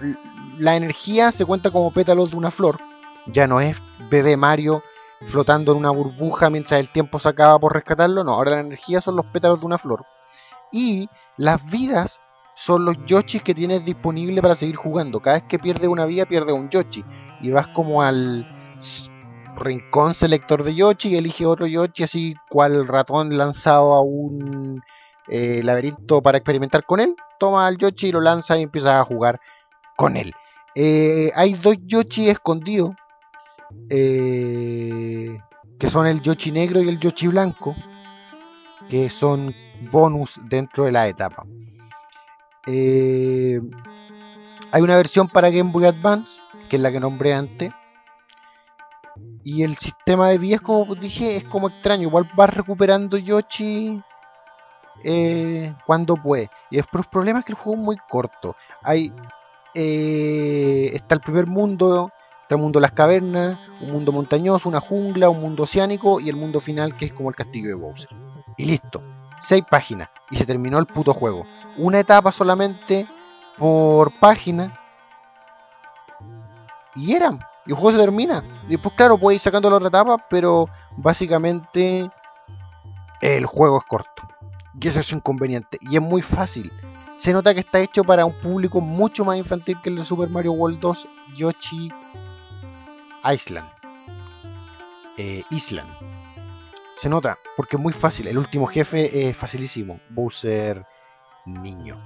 [0.58, 2.78] la energía se cuenta como pétalos de una flor.
[3.26, 3.78] Ya no es
[4.10, 4.82] bebé Mario
[5.28, 8.22] flotando en una burbuja mientras el tiempo se acaba por rescatarlo.
[8.22, 10.04] No, ahora la energía son los pétalos de una flor.
[10.70, 12.20] Y las vidas
[12.54, 15.20] son los Yoshis que tienes disponible para seguir jugando.
[15.20, 17.04] Cada vez que pierdes una vida, pierdes un Yoshi.
[17.40, 18.46] Y vas como al
[19.56, 24.82] rincón selector de Yoshi y elige otro Yoshi, así cual ratón lanzado a un
[25.28, 27.14] eh, laberinto para experimentar con él.
[27.38, 29.40] Toma al Yoshi y lo lanza y empiezas a jugar
[29.96, 30.32] con él.
[30.74, 32.94] Eh, hay dos Yoshi escondidos.
[33.90, 35.40] Eh,
[35.78, 37.74] que son el Yoshi negro y el Yoshi blanco.
[38.88, 39.54] Que son
[39.90, 41.44] bonus dentro de la etapa.
[42.66, 43.60] Eh,
[44.70, 46.30] hay una versión para Game Boy Advance,
[46.68, 47.70] que es la que nombré antes.
[49.42, 52.08] Y el sistema de vías, como dije, es como extraño.
[52.08, 54.02] Igual vas recuperando Yoshi
[55.02, 56.50] eh, cuando puede.
[56.70, 58.56] Y el problema es que el juego es muy corto.
[58.82, 59.12] Hay
[59.74, 62.10] eh, está el primer mundo,
[62.42, 66.28] está el mundo de las cavernas, un mundo montañoso, una jungla, un mundo oceánico y
[66.28, 68.08] el mundo final que es como el castillo de Bowser.
[68.56, 69.02] Y listo.
[69.44, 71.46] 6 páginas y se terminó el puto juego.
[71.76, 73.06] Una etapa solamente
[73.56, 74.80] por página.
[76.94, 77.40] Y eran.
[77.66, 78.42] Y el juego se termina.
[78.68, 82.10] Después, claro, puedes ir sacando la otra etapa, pero básicamente
[83.20, 84.22] el juego es corto.
[84.80, 85.78] Y eso es inconveniente.
[85.80, 86.70] Y es muy fácil.
[87.18, 90.28] Se nota que está hecho para un público mucho más infantil que el de Super
[90.28, 91.90] Mario World 2 Yoshi
[93.24, 93.68] Island.
[95.16, 96.13] Eh, Island.
[97.04, 98.28] Se nota, porque es muy fácil.
[98.28, 100.00] El último jefe es facilísimo.
[100.08, 100.86] Bowser
[101.44, 101.96] niño.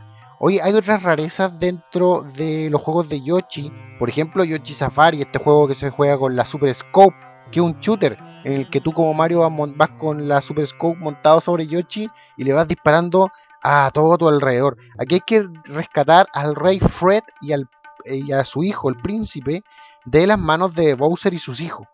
[0.40, 3.72] Oye, hay otras rarezas dentro de los juegos de Yoshi.
[4.00, 7.14] Por ejemplo, Yoshi Safari, este juego que se juega con la Super Scope,
[7.52, 10.98] que es un shooter en el que tú como Mario vas, con la Super Scope
[10.98, 13.30] montado sobre Yoshi y le vas disparando
[13.62, 14.78] a todo tu alrededor.
[14.98, 17.68] Aquí hay que rescatar al rey Fred y, al,
[18.04, 19.62] y a su hijo, el príncipe,
[20.06, 21.86] de las manos de Bowser y sus hijos.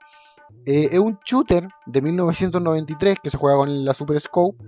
[0.67, 4.59] Eh, es un shooter de 1993 que se juega con la Super Scope.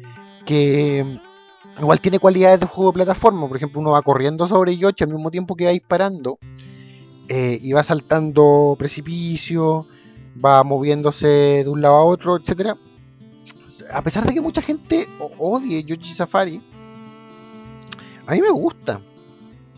[0.44, 3.48] Que mm, igual tiene cualidades de juego de plataforma.
[3.48, 6.38] Por ejemplo, uno va corriendo sobre Yoshi al mismo tiempo que va disparando.
[7.28, 9.86] Eh, y va saltando precipicio.
[10.44, 12.76] Va moviéndose de un lado a otro, etcétera.
[13.92, 15.08] A pesar de que mucha gente
[15.38, 16.60] odie Yoshi Safari,
[18.26, 19.00] a mí me gusta.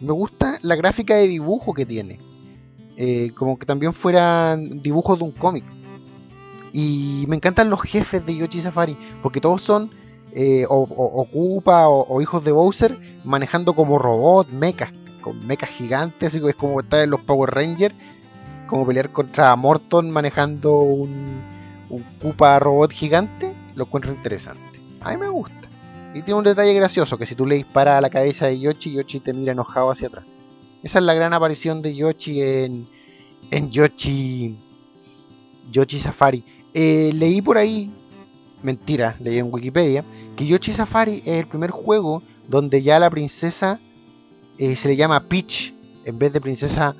[0.01, 2.19] Me gusta la gráfica de dibujo que tiene.
[2.97, 5.65] Eh, como que también fueran dibujos de un cómic.
[6.73, 9.91] Y me encantan los jefes de Yoshi Safari, porque todos son
[10.33, 16.47] eh, o, Ocupa o, hijos de Bowser manejando como robots, mechas, con mechas gigantes, así
[16.47, 17.95] es como estar en los Power Rangers,
[18.67, 21.43] como pelear contra Morton manejando un,
[21.91, 24.81] un Koopa robot gigante, lo encuentro interesante.
[25.01, 25.57] A mí me gusta.
[26.15, 28.93] Y tiene un detalle gracioso, que si tú le disparas a la cabeza de Yoshi,
[28.93, 30.25] Yoshi te mira enojado hacia atrás.
[30.83, 32.87] Esa es la gran aparición de Yoshi en,
[33.51, 34.57] en Yoshi,
[35.71, 36.45] Yoshi Safari.
[36.75, 37.91] Eh, leí por ahí,
[38.63, 40.05] mentira, leí en Wikipedia,
[40.37, 43.81] que Yoshi Safari es el primer juego donde ya la princesa
[44.59, 46.95] eh, se le llama Peach en vez de princesa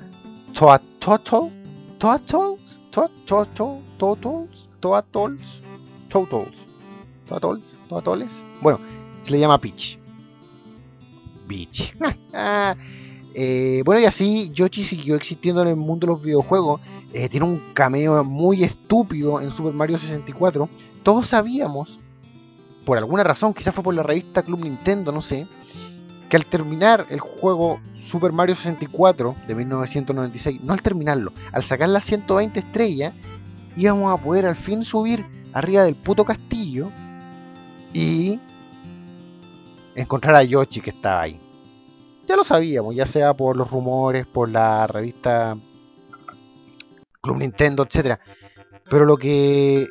[0.53, 1.51] Toatotol,
[1.97, 5.61] Toatols, Toatols, Toatols, Toatols,
[6.09, 6.55] Toatols,
[7.27, 8.45] Toatols, Toatoles.
[8.61, 8.79] Bueno,
[9.21, 9.97] se le llama Peach.
[11.47, 11.95] Peach.
[12.31, 12.75] Ah,
[13.33, 16.79] eh, bueno, y así Yoshi siguió existiendo en el mundo de los videojuegos
[17.13, 20.69] eh, tiene un cameo muy estúpido en Super Mario 64.
[21.03, 21.99] Todos sabíamos,
[22.85, 25.47] por alguna razón, quizás fue por la revista Club Nintendo, no sé,
[26.29, 31.89] que al terminar el juego Super Mario 64 de 1996, no al terminarlo, al sacar
[31.89, 33.13] las 120 estrellas,
[33.75, 36.91] íbamos a poder al fin subir arriba del puto castillo
[37.91, 38.39] y
[39.95, 41.39] encontrar a Yoshi que estaba ahí.
[42.27, 45.57] Ya lo sabíamos, ya sea por los rumores, por la revista
[47.21, 48.19] Club Nintendo, etcétera.
[48.89, 49.87] Pero lo que eh,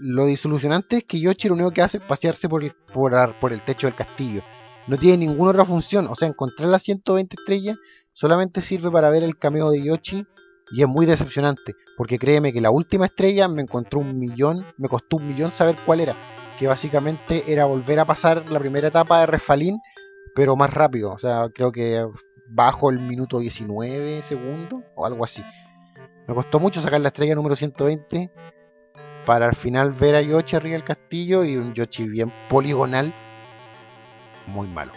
[0.00, 3.62] lo disolucionante es que Yoshi lo único que hace es pasearse por el, por, el
[3.62, 4.42] techo del castillo.
[4.86, 6.06] no tiene ninguna otra función.
[6.08, 7.76] O sea, encontrar las 120 estrellas
[8.12, 10.26] solamente sirve para ver el cameo de Yoshi
[10.72, 11.74] y es muy decepcionante.
[11.96, 15.76] Porque créeme que la última estrella me encontró un millón, me costó un millón saber
[15.86, 16.16] cuál era.
[16.58, 19.78] Que básicamente era volver a pasar la primera etapa de Refalín,
[20.34, 21.12] pero más rápido.
[21.12, 22.06] O sea, creo que
[22.48, 25.42] bajo el minuto 19 segundos o algo así.
[26.26, 28.30] Me costó mucho sacar la estrella número 120
[29.26, 33.12] para al final ver a Yoshi arriba del castillo y un Yoshi bien poligonal,
[34.46, 34.92] muy malo.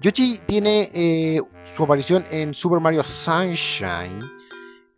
[0.00, 4.20] Yoshi tiene eh, su aparición en Super Mario Sunshine,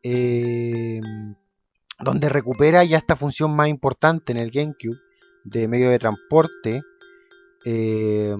[0.03, 1.01] eh,
[1.99, 4.99] donde recupera ya esta función más importante en el GameCube
[5.45, 6.83] de medio de transporte.
[7.65, 8.37] Eh,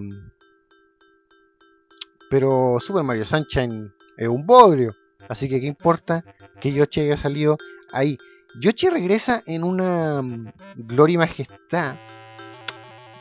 [2.31, 4.95] pero Super Mario Sunshine es un bodrio.
[5.29, 6.25] Así que qué importa
[6.63, 7.59] que Yoshi haya salido
[7.93, 8.17] ahí.
[8.61, 11.97] Yoshi regresa en una mm, gloria y majestad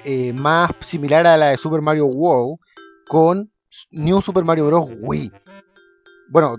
[0.04, 2.60] eh, más similar a la de Super Mario World
[3.08, 3.52] con
[3.92, 4.90] New Super Mario Bros.
[5.02, 5.32] Wii.
[6.30, 6.56] Bueno,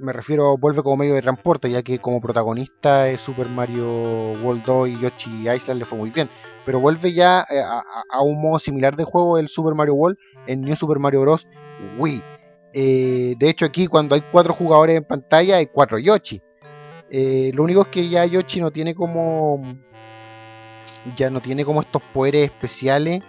[0.00, 4.64] me refiero, vuelve como medio de transporte, ya que como protagonista de Super Mario World
[4.64, 6.28] 2 y Yoshi Island le fue muy bien.
[6.66, 10.18] Pero vuelve ya eh, a, un modo similar de juego el Super Mario World
[10.48, 11.46] en New Super Mario Bros.
[11.98, 12.22] Wii.
[12.72, 16.40] Eh, de hecho, aquí cuando hay cuatro jugadores en pantalla, hay cuatro Yoshi.
[17.10, 19.78] Eh, lo único es que ya Yoshi no tiene como.
[21.16, 23.22] Ya no tiene como estos poderes especiales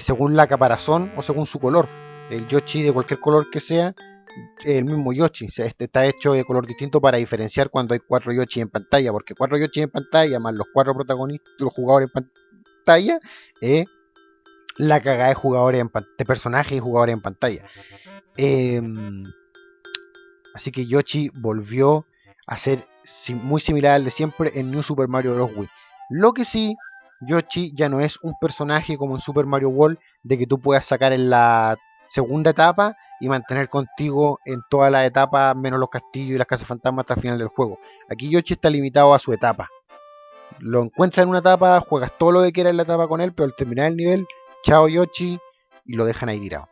[0.00, 1.88] según la caparazón o según su color.
[2.30, 3.94] El Yoshi de cualquier color que sea
[4.64, 5.46] el mismo Yoshi.
[5.46, 9.12] este está hecho de color distinto para diferenciar cuando hay cuatro Yoshi en pantalla.
[9.12, 12.24] Porque cuatro Yoshi en pantalla más los cuatro protagonistas, los jugadores en
[12.84, 13.20] pantalla,
[13.60, 13.86] es
[14.78, 15.84] la cagada de jugadores
[16.18, 17.64] de personajes y jugadores en pantalla.
[18.36, 19.24] Em,
[20.54, 22.06] así que Yoshi volvió
[22.46, 22.86] a ser
[23.42, 25.50] muy similar al de siempre en New Super Mario Bros.
[25.56, 25.68] Wii.
[26.10, 26.76] Lo que sí,
[27.20, 30.84] Yoshi ya no es un personaje como en Super Mario World de que tú puedas
[30.84, 31.76] sacar en la
[32.06, 36.68] segunda etapa y mantener contigo en toda la etapa, menos los castillos y las casas
[36.68, 37.78] fantasmas hasta el final del juego.
[38.08, 39.68] Aquí Yoshi está limitado a su etapa.
[40.60, 43.32] Lo encuentras en una etapa, juegas todo lo que quieras en la etapa con él,
[43.32, 44.26] pero al terminar el nivel,
[44.68, 45.40] chao Yoshi,
[45.86, 46.68] y lo dejan ahí tirado.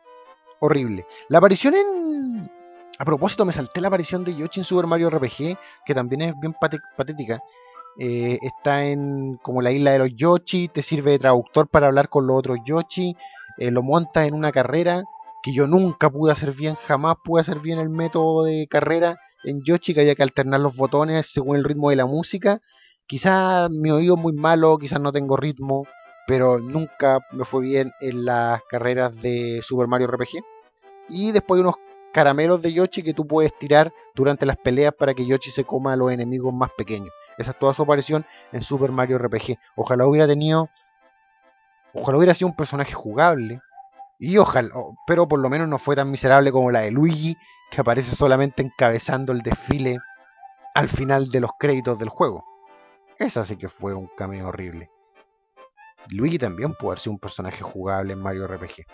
[0.59, 1.07] Horrible.
[1.29, 2.51] La aparición en.
[2.99, 6.39] A propósito, me salté la aparición de Yoshi en Super Mario RPG, que también es
[6.39, 6.53] bien
[6.95, 7.39] patética.
[7.97, 12.07] Eh, está en como la isla de los Yoshi, te sirve de traductor para hablar
[12.09, 13.15] con los otros Yoshi,
[13.57, 15.03] eh, lo montas en una carrera
[15.41, 19.63] que yo nunca pude hacer bien, jamás pude hacer bien el método de carrera en
[19.63, 22.59] Yoshi, que había que alternar los botones según el ritmo de la música.
[23.07, 25.87] Quizás mi oído es muy malo, quizás no tengo ritmo,
[26.27, 30.43] pero nunca me fue bien en las carreras de Super Mario RPG.
[31.07, 31.75] Y después unos
[32.11, 35.93] caramelos de Yoshi que tú puedes tirar durante las peleas para que Yoshi se coma
[35.93, 37.11] a los enemigos más pequeños.
[37.37, 39.57] Esa es toda su aparición en Super Mario RPG.
[39.77, 40.69] Ojalá hubiera tenido.
[41.93, 43.61] Ojalá hubiera sido un personaje jugable.
[44.19, 44.69] Y ojalá,
[45.05, 47.37] pero por lo menos no fue tan miserable como la de Luigi,
[47.71, 49.99] que aparece solamente encabezando el desfile
[50.73, 52.43] al final de los créditos del juego.
[53.17, 54.89] Esa sí que fue un cameo horrible.
[56.09, 58.85] Luigi también puede ser un personaje jugable en Mario RPG.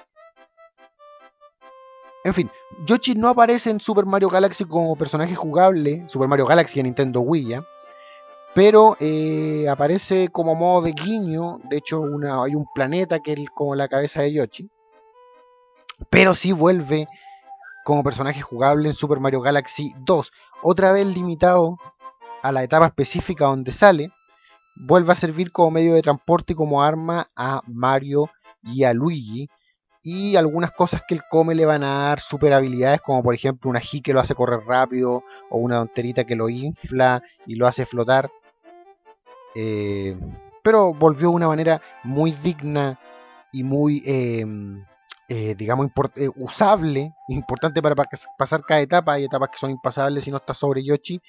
[2.23, 2.49] En fin,
[2.85, 7.19] Yoshi no aparece en Super Mario Galaxy como personaje jugable, Super Mario Galaxy en Nintendo
[7.19, 7.59] Wii,
[8.53, 11.59] pero eh, aparece como modo de guiño.
[11.69, 12.03] De hecho,
[12.43, 14.69] hay un planeta que es como la cabeza de Yoshi.
[16.09, 17.07] Pero sí vuelve
[17.83, 20.31] como personaje jugable en Super Mario Galaxy 2.
[20.61, 21.77] Otra vez limitado
[22.41, 24.11] a la etapa específica donde sale.
[24.75, 28.29] Vuelve a servir como medio de transporte y como arma a Mario
[28.63, 29.49] y a Luigi.
[30.01, 33.69] Y algunas cosas que él come le van a dar super habilidades, como por ejemplo
[33.69, 37.67] una G que lo hace correr rápido, o una tonterita que lo infla y lo
[37.67, 38.29] hace flotar.
[39.55, 40.17] Eh,
[40.61, 42.99] pero volvió de una manera muy digna
[43.51, 44.83] y muy em,
[45.29, 47.95] eh, digamos, eh, usable, importante para
[48.37, 49.13] pasar cada etapa.
[49.13, 51.21] Hay etapas que son impasables si no estás sobre Yoshi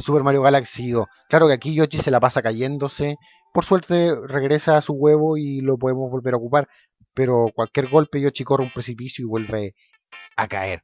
[0.00, 1.06] Super Mario Galaxy 2.
[1.28, 3.16] Claro que aquí Yoshi se la pasa cayéndose.
[3.52, 6.68] Por suerte regresa a su huevo y lo podemos volver a ocupar.
[7.14, 9.74] Pero cualquier golpe Yoshi corre un precipicio y vuelve
[10.36, 10.82] a caer.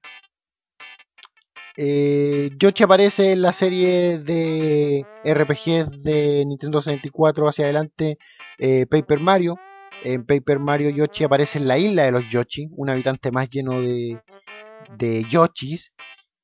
[1.76, 8.18] Eh, Yoshi aparece en la serie de RPG de Nintendo 64 hacia adelante,
[8.58, 9.56] Paper Mario
[10.02, 13.80] en Paper Mario Yoshi aparece en la isla de los Yoshi, un habitante más lleno
[13.80, 14.18] de,
[14.96, 15.92] de Yoshis.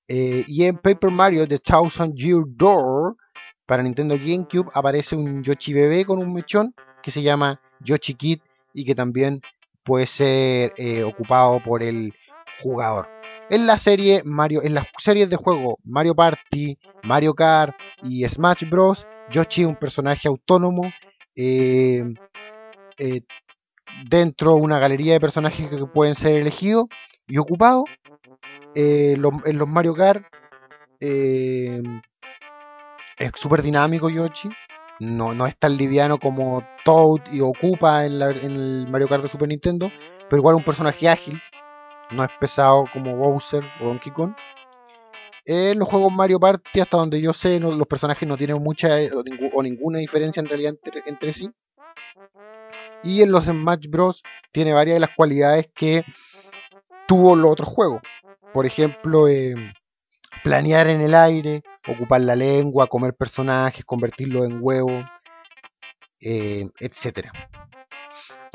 [0.08, 3.16] Eh, y en Paper Mario The Thousand Year Door
[3.66, 8.40] para Nintendo GameCube aparece un Yoshi bebé con un mechón que se llama Yoshi Kid
[8.72, 9.40] y que también
[9.82, 12.14] puede ser eh, ocupado por el
[12.62, 13.08] jugador.
[13.50, 18.68] En la serie Mario, en las series de juego Mario Party, Mario Kart y Smash
[18.68, 19.06] Bros.
[19.30, 20.92] Yoshi es un personaje autónomo.
[21.36, 22.04] Eh,
[24.08, 26.86] dentro de una galería de personajes que pueden ser elegidos
[27.26, 27.84] y ocupados.
[28.78, 29.16] Eh,
[29.46, 30.22] en los Mario Kart
[31.00, 31.82] eh,
[33.16, 34.50] es súper dinámico Yoshi.
[35.00, 39.48] No, no es tan liviano como Toad y ocupa en, el Mario Kart de Super
[39.48, 39.90] Nintendo,
[40.28, 41.40] pero igual un personaje ágil.
[42.10, 44.34] No es pesado como Bowser o Donkey Kong.
[45.46, 49.10] En los juegos Mario Party, hasta donde yo sé, los personajes no tienen mucha eh,
[49.10, 49.22] o,
[49.54, 51.50] o ninguna diferencia en realidad entre, entre sí.
[53.02, 54.22] Y en los Smash Bros.
[54.52, 56.04] tiene varias de las cualidades que
[57.06, 58.02] tuvo los otros juegos.
[58.52, 59.54] Por ejemplo, eh,
[60.42, 65.04] planear en el aire, ocupar la lengua, comer personajes, convertirlos en huevos,
[66.20, 67.30] eh, etc.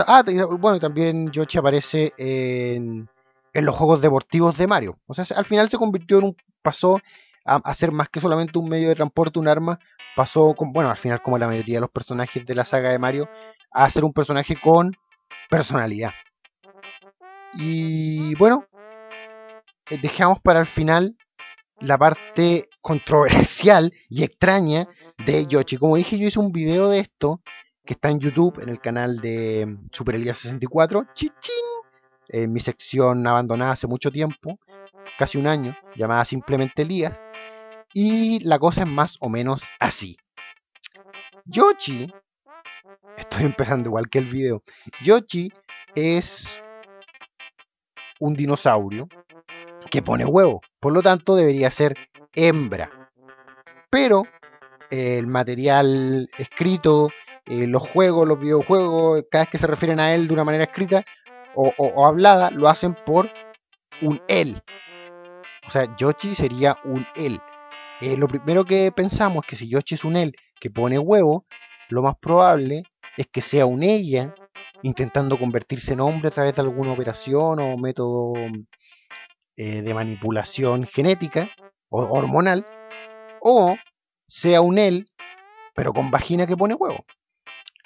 [0.08, 0.24] Ah,
[0.60, 3.08] bueno, también Yoshi aparece en,
[3.54, 5.00] en los juegos deportivos de Mario.
[5.06, 6.36] O sea, se- al final se convirtió en un.
[6.62, 7.00] pasó
[7.46, 9.80] a, ser más que solamente un medio de transporte, un arma.
[10.16, 13.30] Pasó, bueno, al final, como la mayoría de los personajes de la saga de Mario,
[13.72, 14.94] a ser un personaje con
[15.50, 16.12] personalidad.
[17.54, 18.66] Y bueno,
[19.98, 21.16] dejamos para el final
[21.80, 24.88] la parte controversial y extraña
[25.26, 25.78] de Yoshi.
[25.78, 27.42] Como dije, yo hice un video de esto
[27.86, 31.66] que está en YouTube, en el canal de mm, Super Elías 64, chichín,
[32.30, 34.60] en mi sección abandonada hace mucho tiempo,
[35.18, 37.20] casi un año, llamada simplemente Elías.
[37.94, 40.16] Y la cosa es más o menos así.
[41.46, 42.14] Yoshi,
[43.18, 44.64] estoy empezando igual que el video,
[45.04, 45.52] Yoshi
[45.96, 46.62] es
[48.20, 49.10] un dinosaurio
[49.92, 51.96] que pone huevo, por lo tanto debería ser
[52.34, 52.90] hembra.
[53.92, 54.24] Pero
[54.90, 57.10] el material escrito,
[57.46, 60.64] eh, los juegos, los videojuegos, cada vez que se refieren a él de una manera
[60.64, 61.04] escrita
[61.54, 63.30] o hablada, lo hacen por
[64.02, 64.62] un él.
[65.68, 67.40] O sea, Yoshi sería un él.
[68.02, 71.46] Eh, lo primero que pensamos es que si Yoshi es un él que pone huevo,
[71.90, 72.84] lo más probable
[73.16, 74.34] es que sea un ella
[74.82, 78.34] intentando convertirse en hombre a través de alguna operación o método
[79.58, 81.50] eh, de manipulación genética
[81.90, 82.66] o hormonal,
[83.42, 83.76] o
[84.28, 85.10] sea un él,
[85.76, 87.06] pero con vagina que pone huevo.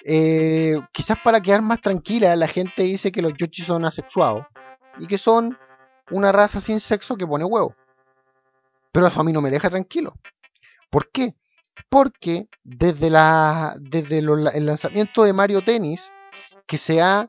[0.04, 4.46] Eh, quizás para quedar más tranquila, la gente dice que los Yoshi son asexuados
[4.98, 5.58] y que son
[6.10, 7.74] una raza sin sexo que pone huevo.
[8.92, 10.14] Pero eso a mí no me deja tranquilo.
[10.90, 11.34] ¿Por qué?
[11.88, 16.10] Porque desde, la, desde el lanzamiento de Mario Tennis,
[16.66, 17.28] que se ha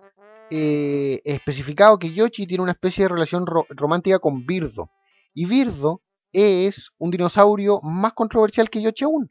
[0.50, 4.90] eh, especificado que Yoshi tiene una especie de relación ro- romántica con Birdo.
[5.34, 6.02] Y Birdo
[6.34, 9.30] es un dinosaurio más controversial que Yoshi aún.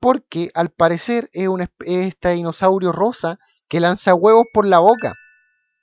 [0.00, 3.38] Porque al parecer es, un, este dinosaurio rosa
[3.68, 5.14] que lanza huevos por la boca.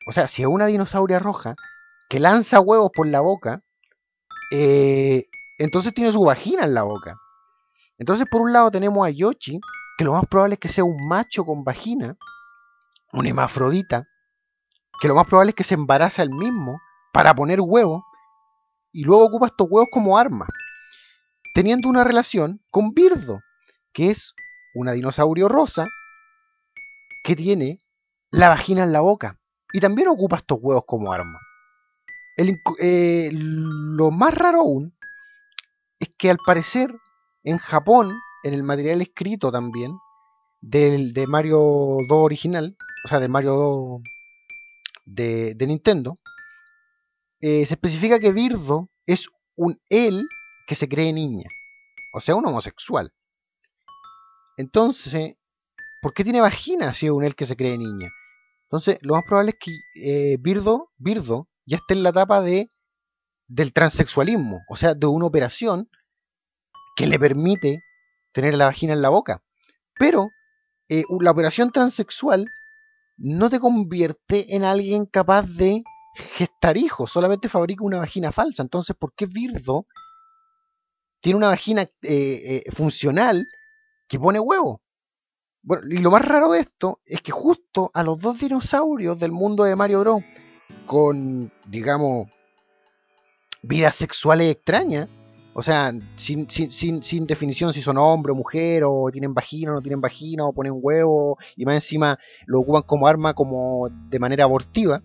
[0.08, 1.56] O sea, si es una dinosauria roja
[2.10, 3.62] que lanza huevos por la boca,
[4.52, 5.26] eh,
[5.58, 7.16] entonces tiene su vagina en la boca.
[7.98, 9.60] Entonces, por un lado tenemos a Yoshi,
[9.98, 12.16] que lo más probable es que sea un macho con vagina,
[13.14, 14.08] un hermafrodita,
[15.00, 16.82] que lo más probable es que se embaraza él mismo
[17.14, 18.04] para poner huevos
[18.92, 20.48] y luego ocupa estos huevos como arma,
[21.54, 23.40] teniendo una relación con Birdo,
[23.92, 24.34] que es
[24.76, 25.88] una dinosaurio rosa
[27.24, 27.80] que tiene
[28.32, 29.40] la vagina en la boca
[29.74, 31.40] y también ocupa estos huevos como arma.
[32.36, 34.96] El eh, lo más raro aún
[36.00, 36.94] es que al parecer
[37.44, 38.12] en Japón,
[38.44, 39.98] en el material escrito también
[40.62, 42.76] del, de Mario 2 original,
[43.06, 44.02] o sea, de Mario 2
[45.06, 46.20] de, Nintendo,
[47.42, 50.28] eh, se especifica que Birdo es un él
[50.68, 51.48] que se cree niña,
[52.14, 53.14] o sea, un homosexual.
[54.58, 55.36] Entonces,
[56.02, 58.10] ¿por qué tiene vagina si es un él que se cree niña?
[58.64, 62.72] Entonces, lo más probable es que eh, Birdo, Birdo ya esté en la etapa de,
[63.48, 65.90] del transexualismo, o sea, de una operación
[66.96, 67.84] que le permite
[68.32, 69.44] tener la vagina en la boca.
[69.96, 70.30] Pero
[70.90, 72.48] eh, la operación transexual
[73.18, 75.84] no te convierte en alguien capaz de
[76.16, 78.62] gestar hijos, solamente fabrica una vagina falsa.
[78.62, 79.86] Entonces, ¿por qué Birdo
[81.22, 83.48] tiene una vagina eh, eh, funcional
[84.08, 84.82] que pone huevo?
[85.62, 89.32] Bueno, y lo más raro de esto es que justo a los dos dinosaurios del
[89.32, 90.24] mundo de Mario Bros.
[90.86, 92.30] con, digamos,
[93.62, 95.08] vidas sexuales extrañas,
[95.56, 99.72] o sea, sin, sin, sin, sin definición si son hombre o mujer, o tienen vagina
[99.72, 103.88] o no tienen vagina, o ponen huevo, y más encima lo ocupan como arma como
[104.10, 105.02] de manera abortiva.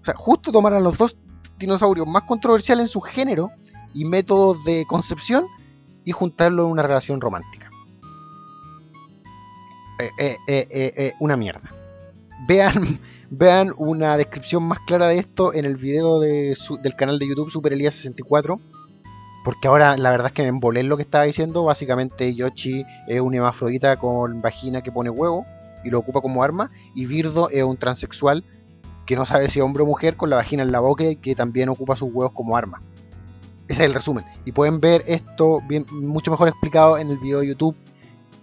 [0.00, 1.16] O sea, justo tomaron los dos
[1.58, 3.50] dinosaurios más controversiales en su género
[3.94, 5.46] y métodos de concepción
[6.04, 7.70] y juntarlo en una relación romántica.
[10.00, 11.70] Eh, eh, eh, eh, una mierda.
[12.48, 12.98] Vean,
[13.30, 17.28] vean una descripción más clara de esto en el video de su- del canal de
[17.28, 18.58] YouTube Super Elías 64
[19.44, 21.64] porque ahora la verdad es que me embolé en lo que estaba diciendo.
[21.64, 25.44] Básicamente Yoshi es un hermafrodita con vagina que pone huevo
[25.84, 26.70] y lo ocupa como arma.
[26.94, 28.44] Y Birdo es un transexual
[29.06, 31.16] que no sabe si es hombre o mujer con la vagina en la boca y
[31.16, 32.82] que también ocupa sus huevos como arma.
[33.68, 34.24] Ese es el resumen.
[34.44, 37.76] Y pueden ver esto bien, mucho mejor explicado en el video de YouTube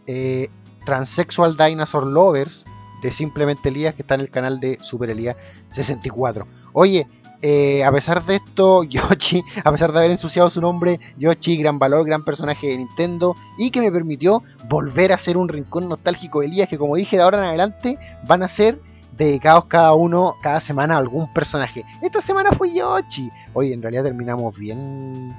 [0.08, 0.50] eh,
[0.86, 2.66] Transsexual Dinosaur Lovers
[3.02, 5.38] de Simplemente Elías que está en el canal de Super Elías
[5.70, 6.46] 64.
[6.74, 7.08] Oye,
[7.42, 11.80] eh, a pesar de esto, Yoshi, a pesar de haber ensuciado su nombre, Yoshi, gran
[11.80, 16.42] valor, gran personaje de Nintendo y que me permitió volver a ser un rincón nostálgico
[16.42, 18.80] de Elías que como dije de ahora en adelante van a ser
[19.18, 21.84] dedicados cada uno, cada semana a algún personaje.
[22.02, 23.30] Esta semana fue Yoshi.
[23.54, 25.36] Oye, en realidad terminamos bien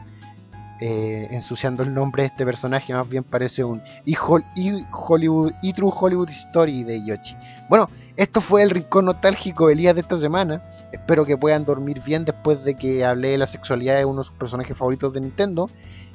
[0.80, 6.84] eh, ensuciando el nombre de este personaje, más bien parece un Hollywood, True Hollywood Story
[6.84, 7.36] de Yoshi.
[7.68, 10.62] Bueno, esto fue el rincón nostálgico de Elías de esta semana.
[10.92, 14.76] Espero que puedan dormir bien después de que hablé de la sexualidad de unos personajes
[14.76, 15.70] favoritos de Nintendo.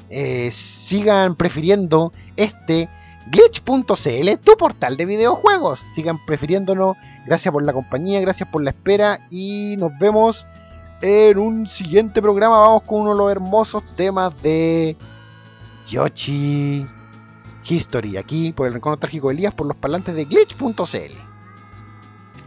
[0.10, 2.90] Eh, sigan prefiriendo este
[3.28, 5.80] glitch.cl, tu portal de videojuegos.
[5.94, 6.98] Sigan prefiriéndonos.
[7.26, 10.46] Gracias por la compañía, gracias por la espera y nos vemos
[11.02, 12.60] en un siguiente programa.
[12.60, 14.96] Vamos con uno de los hermosos temas de
[15.88, 16.86] Yoshi
[17.64, 21.25] History, aquí por el Rincón Nostálgico de Elías, por los parlantes de glitch.cl.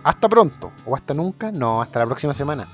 [0.09, 2.67] Hasta pronto, o hasta nunca, no, hasta la próxima semana.